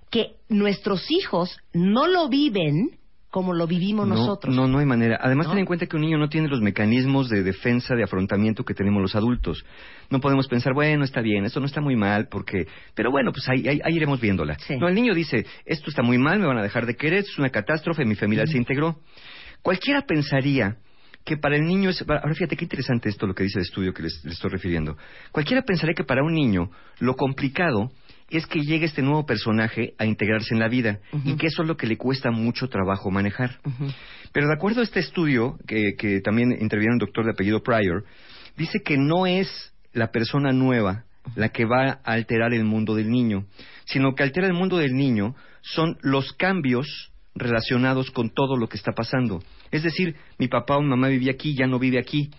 que 0.10 0.36
nuestros 0.50 1.12
hijos 1.12 1.58
no 1.74 2.08
lo 2.08 2.30
viven 2.30 2.98
como 3.30 3.54
lo 3.54 3.68
vivimos 3.68 4.08
nosotros. 4.08 4.56
No, 4.56 4.68
no 4.68 4.80
hay 4.80 4.86
manera. 4.86 5.20
Además, 5.22 5.50
ten 5.50 5.60
en 5.60 5.66
cuenta 5.66 5.86
que 5.86 5.96
un 5.96 6.02
niño 6.02 6.18
no 6.18 6.30
tiene 6.30 6.48
los 6.48 6.62
mecanismos 6.62 7.30
de 7.30 7.44
defensa, 7.44 7.94
de 7.94 8.04
afrontamiento 8.04 8.64
que 8.64 8.74
tenemos 8.74 9.02
los 9.02 9.16
adultos. 9.16 9.66
No 10.10 10.20
podemos 10.22 10.48
pensar, 10.48 10.74
bueno, 10.74 11.04
está 11.04 11.22
bien, 11.22 11.46
esto 11.46 11.60
no 11.60 11.66
está 11.66 11.82
muy 11.82 11.96
mal, 11.96 12.30
porque... 12.32 12.66
Pero 12.96 13.12
bueno, 13.12 13.32
pues 13.32 13.48
ahí, 13.50 13.68
ahí, 13.68 13.96
iremos 13.96 14.22
viéndola. 14.22 14.58
No, 14.80 14.88
el 14.88 14.96
niño 14.96 15.14
dice, 15.14 15.46
esto 15.66 15.90
está 15.90 16.02
muy 16.02 16.18
mal, 16.18 16.40
me 16.40 16.48
van 16.48 16.58
a 16.58 16.64
dejar 16.64 16.86
de 16.86 16.96
querer, 16.96 17.20
es 17.20 17.38
una 17.38 17.50
catástrofe, 17.50 18.06
mi 18.06 18.16
familia 18.16 18.48
se 18.48 18.58
integró. 18.58 19.02
Cualquiera 19.62 20.02
pensaría 20.02 20.78
que 21.28 21.38
para 21.38 21.58
el 21.58 21.66
niño 21.66 21.90
es... 21.90 22.02
Ahora 22.08 22.34
fíjate 22.34 22.56
qué 22.56 22.66
interesante 22.66 23.10
esto 23.10 23.28
lo 23.28 23.36
que 23.36 23.44
dice 23.44 23.60
el 23.60 23.66
estudio 23.66 23.94
que 23.94 24.04
les, 24.04 24.26
estoy 24.26 24.50
refiriendo. 24.50 24.98
Cualquiera 25.32 25.62
pensaría 25.62 25.94
que 25.94 26.06
para 26.06 26.24
un 26.24 26.34
niño 26.34 26.72
lo 27.00 27.16
complicado 27.16 27.92
es 28.30 28.48
que 28.48 28.62
llegue 28.62 28.86
este 28.86 29.02
nuevo 29.02 29.26
personaje 29.26 29.94
a 29.98 30.06
integrarse 30.06 30.54
en 30.54 30.60
la 30.60 30.70
vida 30.70 31.00
y 31.26 31.36
que 31.36 31.48
eso 31.48 31.62
es 31.62 31.68
lo 31.68 31.78
que 31.78 31.88
le 31.88 31.98
cuesta 31.98 32.32
mucho 32.32 32.68
trabajo 32.68 33.12
manejar. 33.12 33.60
Pero 34.32 34.48
de 34.48 34.54
acuerdo 34.54 34.82
a 34.82 34.84
este 34.84 35.00
estudio, 35.00 35.58
que, 35.68 35.96
que 35.98 36.22
también 36.22 36.52
interviene 36.60 36.94
un 36.94 37.00
doctor 37.00 37.26
de 37.26 37.32
apellido 37.32 37.62
Pryor, 37.62 38.06
dice 38.58 38.82
que 38.84 38.98
no 38.98 39.28
es 39.28 39.74
la 39.94 40.12
persona 40.12 40.52
nueva 40.52 41.06
la 41.36 41.50
que 41.50 41.66
va 41.66 42.00
a 42.04 42.14
alterar 42.14 42.54
el 42.54 42.64
mundo 42.64 42.96
del 42.96 43.10
niño, 43.10 43.46
sino 43.86 44.16
que 44.16 44.24
altera 44.24 44.48
el 44.48 44.54
mundo 44.54 44.78
del 44.78 44.94
niño 44.94 45.36
son 45.62 45.98
los 46.02 46.32
cambios 46.34 47.12
relacionados 47.39 48.12
con 48.12 48.29
todo 48.29 48.58
lo 48.58 48.67
que 48.67 48.77
está 48.77 48.91
pasando. 48.91 49.41
Es 49.72 49.84
decir, 49.84 50.15
mi 50.38 50.48
papá 50.48 50.77
o 50.77 50.82
mi 50.82 50.89
mamá 50.89 51.08
vivía 51.08 51.32
aquí, 51.32 51.56
ya 51.56 51.67
no 51.67 51.79
vive 51.79 52.00
aquí. 52.00 52.29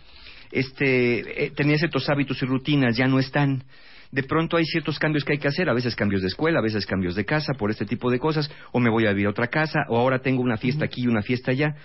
Este, 0.51 1.45
eh, 1.45 1.51
tenía 1.55 1.77
ciertos 1.77 2.09
hábitos 2.09 2.43
y 2.43 2.47
rutinas, 2.47 2.97
ya 2.97 3.07
no 3.07 3.19
están. 3.19 3.65
de 4.11 4.23
pronto 4.23 4.57
hay 4.57 4.65
ciertos 4.65 4.99
cambios 4.99 5.23
que 5.23 5.35
hay 5.35 5.39
que 5.39 5.49
hacer, 5.49 5.69
a 5.69 5.75
veces 5.75 5.95
cambios 5.95 6.23
de 6.23 6.29
escuela, 6.29 6.61
a 6.61 6.63
veces 6.63 6.87
cambios 6.87 7.15
de 7.15 7.27
casa, 7.27 7.53
por 7.53 7.71
este 7.71 7.85
tipo 7.85 8.11
de 8.11 8.19
cosas, 8.19 8.51
o 8.73 8.81
me 8.81 8.89
voy 8.89 9.05
a 9.07 9.11
vivir 9.11 9.27
a 9.27 9.31
otra 9.31 9.49
casa, 9.49 9.81
o 9.89 9.99
ahora 9.99 10.21
tengo 10.21 10.41
una 10.41 10.57
fiesta 10.57 10.87
aquí 10.87 11.03
y 11.03 11.07
una 11.07 11.21
fiesta 11.21 11.51
allá. 11.51 11.77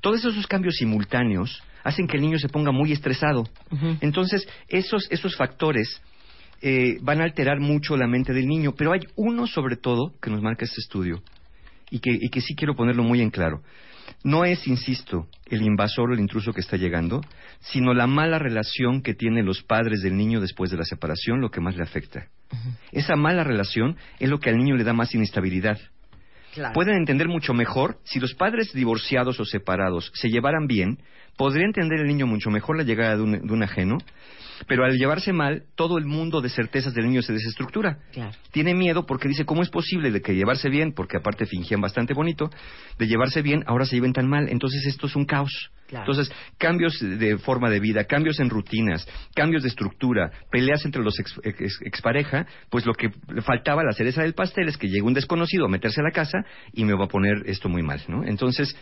Todos 0.00 0.24
esos 0.24 0.46
cambios 0.48 0.74
simultáneos 0.74 1.62
hacen 1.84 2.08
que 2.08 2.16
el 2.16 2.22
niño 2.22 2.38
se 2.38 2.48
ponga 2.48 2.72
muy 2.72 2.90
estresado. 2.90 3.44
Entonces, 4.00 4.48
esos, 4.68 5.06
esos 5.10 5.36
factores 5.36 6.02
eh, 6.60 6.98
van 7.00 7.20
a 7.20 7.24
alterar 7.24 7.60
mucho 7.60 7.96
la 7.96 8.08
mente 8.08 8.32
del 8.32 8.48
niño, 8.48 8.74
pero 8.76 8.92
hay 8.92 9.00
uno 9.14 9.46
sobre 9.46 9.76
todo 9.76 10.12
que 10.20 10.30
nos 10.30 10.42
marca 10.42 10.64
este 10.64 10.80
estudio 10.80 11.22
y 11.90 12.00
que, 12.00 12.10
y 12.12 12.28
que 12.28 12.40
sí 12.40 12.54
quiero 12.54 12.74
ponerlo 12.74 13.02
muy 13.02 13.20
en 13.20 13.30
claro. 13.30 13.62
No 14.24 14.44
es, 14.44 14.66
insisto, 14.66 15.28
el 15.46 15.62
invasor 15.62 16.10
o 16.10 16.14
el 16.14 16.20
intruso 16.20 16.52
que 16.52 16.60
está 16.60 16.76
llegando, 16.76 17.20
sino 17.60 17.94
la 17.94 18.06
mala 18.06 18.38
relación 18.38 19.02
que 19.02 19.14
tienen 19.14 19.44
los 19.44 19.62
padres 19.62 20.02
del 20.02 20.16
niño 20.16 20.40
después 20.40 20.70
de 20.70 20.76
la 20.76 20.84
separación 20.84 21.40
lo 21.40 21.50
que 21.50 21.60
más 21.60 21.76
le 21.76 21.82
afecta. 21.82 22.28
Esa 22.92 23.16
mala 23.16 23.44
relación 23.44 23.96
es 24.18 24.28
lo 24.28 24.40
que 24.40 24.50
al 24.50 24.56
niño 24.56 24.76
le 24.76 24.84
da 24.84 24.92
más 24.92 25.14
inestabilidad. 25.14 25.78
Pueden 26.74 26.96
entender 26.96 27.28
mucho 27.28 27.54
mejor 27.54 27.98
si 28.04 28.18
los 28.18 28.34
padres 28.34 28.72
divorciados 28.72 29.38
o 29.38 29.44
separados 29.44 30.10
se 30.14 30.28
llevaran 30.28 30.66
bien, 30.66 30.98
podría 31.38 31.64
entender 31.64 32.00
el 32.00 32.08
niño 32.08 32.26
mucho 32.26 32.50
mejor 32.50 32.76
la 32.76 32.82
llegada 32.82 33.16
de 33.16 33.22
un, 33.22 33.62
ajeno, 33.62 33.96
pero 34.66 34.84
al 34.84 34.98
llevarse 34.98 35.32
mal, 35.32 35.62
todo 35.76 35.96
el 35.96 36.04
mundo 36.04 36.40
de 36.40 36.50
certezas 36.50 36.92
del 36.92 37.06
niño 37.06 37.22
se 37.22 37.32
desestructura. 37.32 38.00
Tiene 38.50 38.74
miedo 38.74 39.06
porque 39.06 39.28
dice, 39.28 39.46
¿cómo 39.46 39.62
es 39.62 39.70
posible 39.70 40.10
de 40.10 40.20
que 40.20 40.34
llevarse 40.34 40.68
bien, 40.68 40.92
porque 40.92 41.16
aparte 41.16 41.46
fingían 41.46 41.80
bastante 41.80 42.12
bonito, 42.12 42.50
de 42.98 43.06
llevarse 43.06 43.40
bien, 43.40 43.62
ahora 43.66 43.86
se 43.86 43.94
lleven 43.94 44.12
tan 44.12 44.28
mal? 44.28 44.48
Entonces 44.50 44.84
esto 44.84 45.06
es 45.06 45.14
un 45.14 45.24
caos. 45.24 45.70
Entonces, 45.90 46.30
cambios 46.58 46.98
de 47.00 47.38
forma 47.38 47.70
de 47.70 47.80
vida, 47.80 48.04
cambios 48.04 48.40
en 48.40 48.50
rutinas, 48.50 49.08
cambios 49.34 49.62
de 49.62 49.70
estructura, 49.70 50.30
peleas 50.50 50.84
entre 50.84 51.02
los 51.02 51.14
expareja, 51.80 52.46
pues 52.68 52.84
lo 52.84 52.92
que 52.92 53.10
le 53.32 53.40
faltaba 53.40 53.82
la 53.82 53.92
cereza 53.92 54.22
del 54.22 54.34
pastel 54.34 54.68
es 54.68 54.76
que 54.76 54.88
llegue 54.88 55.00
un 55.00 55.14
desconocido 55.14 55.64
a 55.64 55.68
meterse 55.68 56.00
a 56.00 56.04
la 56.04 56.10
casa 56.10 56.44
y 56.74 56.84
me 56.84 56.92
va 56.92 57.06
a 57.06 57.08
poner 57.08 57.44
esto 57.46 57.70
muy 57.70 57.82
mal, 57.82 58.02
¿no? 58.06 58.22
Entonces, 58.22 58.76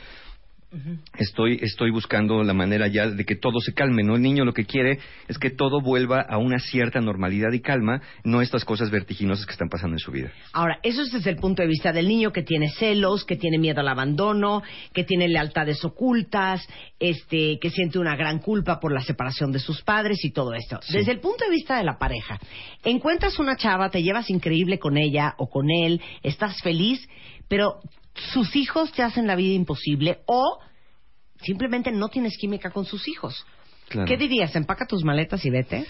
Estoy, 1.17 1.59
estoy 1.63 1.91
buscando 1.91 2.43
la 2.43 2.53
manera 2.53 2.89
ya 2.89 3.09
de 3.09 3.25
que 3.25 3.37
todo 3.37 3.61
se 3.61 3.73
calme, 3.73 4.03
¿no? 4.03 4.17
El 4.17 4.23
niño 4.23 4.45
lo 4.45 4.53
que 4.53 4.65
quiere 4.65 4.99
es 5.29 5.39
que 5.39 5.51
todo 5.51 5.81
vuelva 5.81 6.21
a 6.21 6.39
una 6.39 6.59
cierta 6.59 7.01
normalidad 7.01 7.53
y 7.53 7.61
calma, 7.61 8.03
no 8.25 8.43
estas 8.43 8.65
cosas 8.65 8.91
vertiginosas 8.91 9.47
que 9.47 9.53
están 9.53 9.69
pasando 9.69 9.95
en 9.95 10.01
su 10.01 10.11
vida. 10.11 10.33
Ahora, 10.53 10.79
eso 10.83 11.03
es 11.03 11.13
desde 11.13 11.31
el 11.31 11.37
punto 11.37 11.63
de 11.63 11.69
vista 11.69 11.93
del 11.93 12.09
niño 12.09 12.33
que 12.33 12.43
tiene 12.43 12.69
celos, 12.71 13.25
que 13.25 13.37
tiene 13.37 13.59
miedo 13.59 13.81
al 13.81 13.89
abandono, 13.89 14.63
que 14.93 15.05
tiene 15.05 15.29
lealtades 15.29 15.85
ocultas, 15.85 16.67
este, 16.99 17.59
que 17.61 17.71
siente 17.71 17.99
una 17.99 18.17
gran 18.17 18.41
culpa 18.41 18.81
por 18.81 18.93
la 18.93 19.01
separación 19.01 19.53
de 19.53 19.61
sus 19.61 19.83
padres 19.83 20.25
y 20.25 20.33
todo 20.33 20.53
esto. 20.53 20.81
Desde 20.93 21.13
el 21.13 21.21
punto 21.21 21.45
de 21.45 21.51
vista 21.51 21.79
de 21.79 21.85
la 21.85 21.97
pareja, 21.97 22.39
encuentras 22.85 23.39
una 23.39 23.57
chava, 23.57 23.91
te 23.91 24.03
llevas 24.03 24.31
increíble 24.31 24.79
con 24.79 24.97
ella 24.97 25.35
o 25.39 25.49
con 25.49 25.71
él, 25.71 26.01
estás 26.23 26.61
feliz, 26.61 27.09
pero 27.49 27.81
sus 28.33 28.57
hijos 28.57 28.93
te 28.93 29.03
hacen 29.03 29.27
la 29.27 29.37
vida 29.37 29.55
imposible 29.55 30.21
o 30.27 30.59
simplemente 31.43 31.93
no 31.93 32.09
tienes 32.09 32.37
química 32.39 32.71
con 32.71 32.85
sus 32.85 33.09
hijos. 33.09 33.45
¿Qué 33.89 34.17
dirías? 34.17 34.55
¿Empaca 34.57 34.87
tus 34.87 35.05
maletas 35.05 35.45
y 35.45 35.51
vete? 35.51 35.87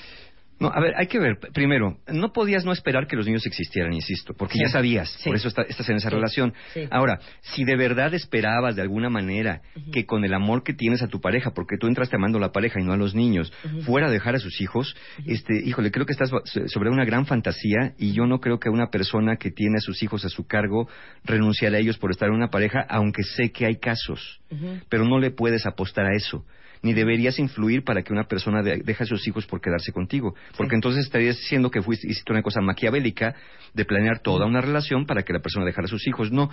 No, 0.59 0.69
a 0.69 0.81
ver, 0.81 0.95
hay 0.97 1.07
que 1.07 1.19
ver. 1.19 1.39
Primero, 1.53 1.99
no 2.09 2.33
podías 2.33 2.65
no 2.65 2.73
esperar 2.73 3.07
que 3.07 3.17
los 3.17 3.27
niños 3.27 3.45
existieran, 3.47 3.93
insisto, 3.93 4.33
porque 4.33 4.59
ya 4.59 4.69
sabías, 4.69 5.19
por 5.23 5.37
eso 5.37 5.49
estás 5.49 5.89
en 5.89 5.97
esa 5.97 6.09
relación. 6.09 6.55
Ahora, 6.91 7.19
si 7.43 7.65
de 7.65 7.77
verdad 7.77 8.15
esperabas 8.15 8.75
de 8.75 8.83
alguna 8.83 9.11
manera 9.11 9.61
que 9.93 10.07
con 10.07 10.25
el 10.25 10.33
amor 10.33 10.63
que 10.63 10.73
tienes 10.73 11.03
a 11.03 11.09
tu 11.09 11.21
pareja, 11.21 11.51
porque 11.51 11.77
tú 11.79 11.87
entraste 11.87 12.17
amando 12.17 12.39
a 12.39 12.41
la 12.41 12.53
pareja 12.53 12.81
y 12.81 12.85
no 12.85 12.93
a 12.93 12.97
los 12.97 13.15
niños, 13.15 13.53
fuera 13.85 14.07
a 14.07 14.11
dejar 14.11 14.35
a 14.35 14.39
sus 14.39 14.61
hijos, 14.63 14.97
este, 15.27 15.55
híjole, 15.63 15.91
creo 15.91 16.07
que 16.07 16.13
estás 16.13 16.31
sobre 16.69 16.91
una 16.91 17.05
gran 17.05 17.27
fantasía 17.27 17.93
y 17.99 18.13
yo 18.13 18.27
no 18.27 18.41
creo 18.41 18.59
que 18.59 18.71
una 18.71 18.89
persona 18.89 19.37
que 19.37 19.51
tiene 19.51 19.77
a 19.77 19.81
sus 19.81 20.03
hijos 20.03 20.25
a 20.25 20.31
su 20.31 20.47
cargo 20.47 20.89
renunciara 21.25 21.77
a 21.77 21.81
ellos 21.81 21.99
por 21.99 22.11
estar 22.11 22.29
en 22.29 22.35
una 22.35 22.49
pareja, 22.49 22.81
aunque 22.89 23.25
sé 23.25 23.51
que 23.53 23.67
hay 23.67 23.77
casos, 23.77 24.41
pero 24.89 25.05
no 25.05 25.19
le 25.19 25.31
puedes 25.31 25.67
apostar 25.67 26.07
a 26.07 26.17
eso 26.17 26.47
ni 26.87 26.95
deberías 26.95 27.39
influir 27.41 27.83
para 27.83 28.03
que 28.03 28.13
una 28.13 28.25
persona 28.25 28.63
deje 28.63 29.03
a 29.03 29.07
sus 29.07 29.27
hijos 29.27 29.45
por 29.45 29.61
quedarse 29.61 29.93
contigo. 29.93 30.37
Porque 30.57 30.77
entonces 30.77 31.05
estarías 31.05 31.37
diciendo 31.37 31.69
que 31.69 31.83
fuiste, 31.83 32.07
hiciste 32.09 32.33
una 32.33 32.43
cosa 32.43 32.61
maquiavélica 32.61 33.35
de 33.75 33.85
planear 33.85 34.21
toda 34.21 34.47
una 34.47 34.61
relación 34.61 35.05
para 35.05 35.25
que 35.25 35.33
la 35.33 35.41
persona 35.41 35.67
dejara 35.67 35.87
a 35.87 35.89
sus 35.89 36.07
hijos. 36.07 36.31
No. 36.31 36.49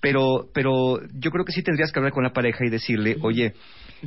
Pero, 0.00 0.48
pero 0.54 1.00
yo 1.14 1.32
creo 1.32 1.44
que 1.44 1.52
sí 1.52 1.62
tendrías 1.64 1.90
que 1.90 1.98
hablar 1.98 2.12
con 2.12 2.22
la 2.22 2.32
pareja 2.32 2.64
y 2.64 2.70
decirle, 2.70 3.16
oye, 3.22 3.54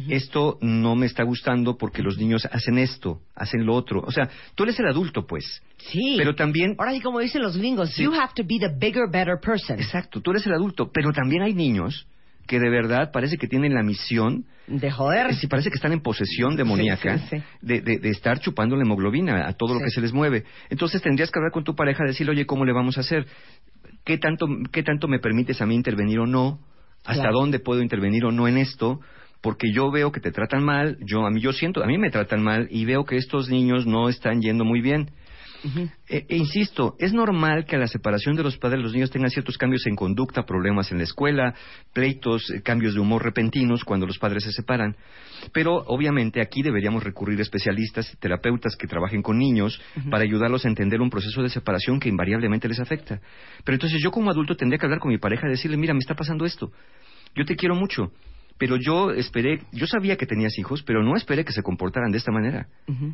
esto 0.08 0.58
no 0.62 0.96
me 0.96 1.08
está 1.08 1.24
gustando 1.24 1.78
porque 1.78 2.02
los 2.02 2.18
niños 2.18 2.48
hacen 2.50 2.78
esto, 2.78 3.20
hacen 3.36 3.66
lo 3.66 3.76
otro. 3.76 4.00
O 4.00 4.12
sea, 4.12 4.30
tú 4.56 4.64
eres 4.64 4.80
el 4.80 4.88
adulto, 4.88 5.28
pues. 5.28 5.62
Sí. 5.78 6.16
Pero 6.18 6.36
también. 6.36 6.76
Ahora, 6.80 6.94
y 6.96 7.02
como 7.02 7.20
dicen 7.20 7.42
los 7.42 7.58
gringos, 7.58 7.98
you 7.98 8.14
have 8.14 8.34
to 8.34 8.44
be 8.44 8.60
the 8.60 8.70
bigger, 8.80 9.10
better 9.12 9.38
person. 9.42 9.78
Exacto, 9.78 10.22
tú 10.22 10.32
eres 10.32 10.46
el 10.46 10.54
adulto. 10.54 10.90
Pero 10.90 11.12
también 11.12 11.42
hay 11.42 11.54
niños 11.54 12.08
que 12.48 12.60
de 12.60 12.70
verdad 12.70 13.12
parece 13.12 13.38
que 13.38 13.48
tienen 13.48 13.74
la 13.74 13.84
misión 13.84 14.46
de 14.68 14.90
joder. 14.90 15.34
Sí, 15.36 15.48
parece 15.48 15.70
que 15.70 15.76
están 15.76 15.92
en 15.92 16.02
posesión 16.02 16.56
demoníaca 16.56 17.20
De, 17.62 17.82
de, 17.82 18.10
estar 18.10 18.40
chupando 18.40 18.76
la 18.76 18.84
hemoglobina 18.84 19.48
a 19.48 19.54
todo 19.54 19.76
lo 19.76 19.80
que 19.80 19.90
se 19.90 20.02
les 20.02 20.12
mueve. 20.12 20.44
Entonces 20.70 21.02
tendrías 21.02 21.30
que 21.30 21.40
hablar 21.40 21.52
con 21.52 21.64
tu 21.64 21.76
pareja, 21.76 22.04
decirle, 22.04 22.32
oye, 22.32 22.46
¿cómo 22.46 22.66
le 22.66 22.74
vamos 22.74 22.98
a 22.98 23.02
hacer? 23.02 23.28
¿Qué 24.04 24.18
tanto, 24.18 24.48
qué 24.72 24.84
tanto 24.84 25.08
me 25.08 25.20
permites 25.20 25.62
a 25.62 25.66
mí 25.66 25.76
intervenir 25.76 26.20
o 26.20 26.26
no? 26.26 26.60
¿Hasta 27.04 27.30
dónde 27.30 27.60
puedo 27.60 27.82
intervenir 27.82 28.26
o 28.26 28.32
no 28.32 28.48
en 28.48 28.58
esto? 28.58 29.00
Porque 29.42 29.72
yo 29.72 29.92
veo 29.92 30.12
que 30.12 30.20
te 30.20 30.32
tratan 30.32 30.64
mal, 30.64 30.98
yo 31.06 31.26
a 31.26 31.30
mí 31.30 31.40
yo 31.40 31.54
siento, 31.54 31.84
a 31.84 31.88
mí 31.88 32.00
me 32.00 32.10
tratan 32.10 32.42
mal 32.42 32.68
y 32.72 32.86
veo 32.86 33.06
que 33.06 33.18
estos 33.18 33.50
niños 33.50 33.86
no 33.86 34.10
están 34.10 34.42
yendo 34.42 34.66
muy 34.66 34.82
bien. 34.82 35.12
Eh, 36.08 36.26
e, 36.30 36.36
insisto, 36.36 36.96
es 37.00 37.14
normal 37.14 37.66
que 37.66 37.76
a 37.76 37.80
la 37.80 37.88
separación 37.88 38.36
de 38.36 38.44
los 38.44 38.58
padres 38.58 38.82
los 38.82 38.94
niños 38.94 39.12
tengan 39.12 39.30
ciertos 39.30 39.58
cambios 39.58 39.86
en 39.88 39.96
conducta, 39.96 40.46
problemas 40.46 40.92
en 40.92 41.00
la 41.00 41.04
escuela, 41.04 41.54
pleitos, 41.94 42.50
eh, 42.52 42.62
cambios 42.62 42.94
de 42.94 43.00
humor 43.00 43.24
repentinos 43.24 43.84
cuando 43.84 44.06
los 44.06 44.20
padres 44.20 44.44
se 44.44 44.52
separan. 44.52 44.96
Pero 45.52 45.76
obviamente 45.88 46.42
aquí 46.42 46.62
deberíamos 46.62 47.04
recurrir 47.04 47.40
a 47.40 47.44
especialistas 47.44 48.12
y 48.14 48.18
terapeutas 48.18 48.76
que 48.76 48.88
trabajen 48.88 49.22
con 49.22 49.38
niños 49.38 49.82
para 50.10 50.24
ayudarlos 50.24 50.66
a 50.66 50.70
entender 50.70 51.02
un 51.02 51.10
proceso 51.10 51.42
de 51.42 51.50
separación 51.50 52.00
que 52.00 52.10
invariablemente 52.10 52.68
les 52.68 52.80
afecta. 52.80 53.20
Pero 53.64 53.76
entonces 53.76 54.00
yo 54.02 54.12
como 54.12 54.32
adulto 54.32 54.56
tendría 54.56 54.80
que 54.80 54.86
hablar 54.86 55.00
con 55.00 55.12
mi 55.12 55.18
pareja 55.18 55.48
y 55.48 55.52
decirle, 55.52 55.78
mira, 55.78 55.94
me 55.94 56.00
está 56.00 56.16
pasando 56.16 56.46
esto. 56.46 56.72
Yo 57.36 57.46
te 57.46 57.56
quiero 57.56 57.76
mucho 57.76 58.12
pero 58.58 58.78
yo 58.78 59.12
esperé, 59.12 59.60
yo 59.74 59.86
sabía 59.86 60.16
que 60.16 60.26
tenías 60.26 60.58
hijos, 60.58 60.82
pero 60.84 61.04
no 61.04 61.16
esperé 61.18 61.44
que 61.44 61.52
se 61.52 61.62
comportaran 61.62 62.12
de 62.12 62.18
esta 62.18 62.32
manera. 62.32 62.68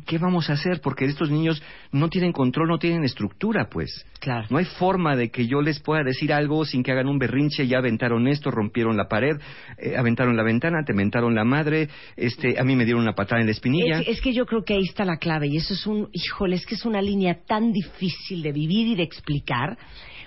¿Qué 0.06 0.18
vamos 0.18 0.48
a 0.50 0.52
hacer? 0.52 0.80
Porque 0.80 1.04
estos 1.04 1.30
niños 1.30 1.60
no 1.90 2.08
tienen 2.08 2.32
control, 2.32 2.68
no 2.68 2.78
tienen 2.78 3.02
estructura, 3.02 3.68
pues. 3.68 4.06
Claro. 4.20 4.46
No 4.50 4.58
hay 4.58 4.64
forma 4.64 5.16
de 5.16 5.30
que 5.30 5.46
yo 5.48 5.60
les 5.60 5.80
pueda 5.80 6.04
decir 6.04 6.32
algo 6.32 6.64
sin 6.64 6.84
que 6.84 6.92
hagan 6.92 7.08
un 7.08 7.18
berrinche, 7.18 7.66
ya 7.66 7.78
aventaron 7.78 8.28
esto, 8.28 8.52
rompieron 8.52 8.96
la 8.96 9.08
pared, 9.08 9.36
eh, 9.78 9.96
aventaron 9.96 10.36
la 10.36 10.44
ventana, 10.44 10.84
te 10.86 10.94
mentaron 10.94 11.34
la 11.34 11.44
madre, 11.44 11.88
este, 12.16 12.60
a 12.60 12.62
mí 12.62 12.76
me 12.76 12.84
dieron 12.84 13.02
una 13.02 13.14
patada 13.14 13.40
en 13.40 13.46
la 13.46 13.52
espinilla. 13.52 14.00
Es, 14.00 14.08
es, 14.08 14.20
que 14.20 14.32
yo 14.32 14.46
creo 14.46 14.62
que 14.62 14.74
ahí 14.74 14.84
está 14.84 15.04
la 15.04 15.16
clave 15.16 15.48
y 15.48 15.56
eso 15.56 15.74
es 15.74 15.86
un, 15.86 16.08
híjole, 16.12 16.54
es 16.54 16.66
que 16.66 16.76
es 16.76 16.84
una 16.84 17.02
línea 17.02 17.40
tan 17.44 17.72
difícil 17.72 18.42
de 18.42 18.52
vivir 18.52 18.86
y 18.86 18.94
de 18.94 19.02
explicar, 19.02 19.76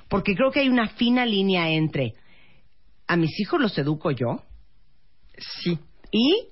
porque 0.10 0.36
creo 0.36 0.52
que 0.52 0.60
hay 0.60 0.68
una 0.68 0.90
fina 0.90 1.26
línea 1.26 1.70
entre 1.70 2.14
a 3.08 3.16
mis 3.16 3.40
hijos 3.40 3.62
los 3.62 3.78
educo 3.78 4.12
yo, 4.12 4.44
Sí. 5.38 5.80
Y 6.12 6.48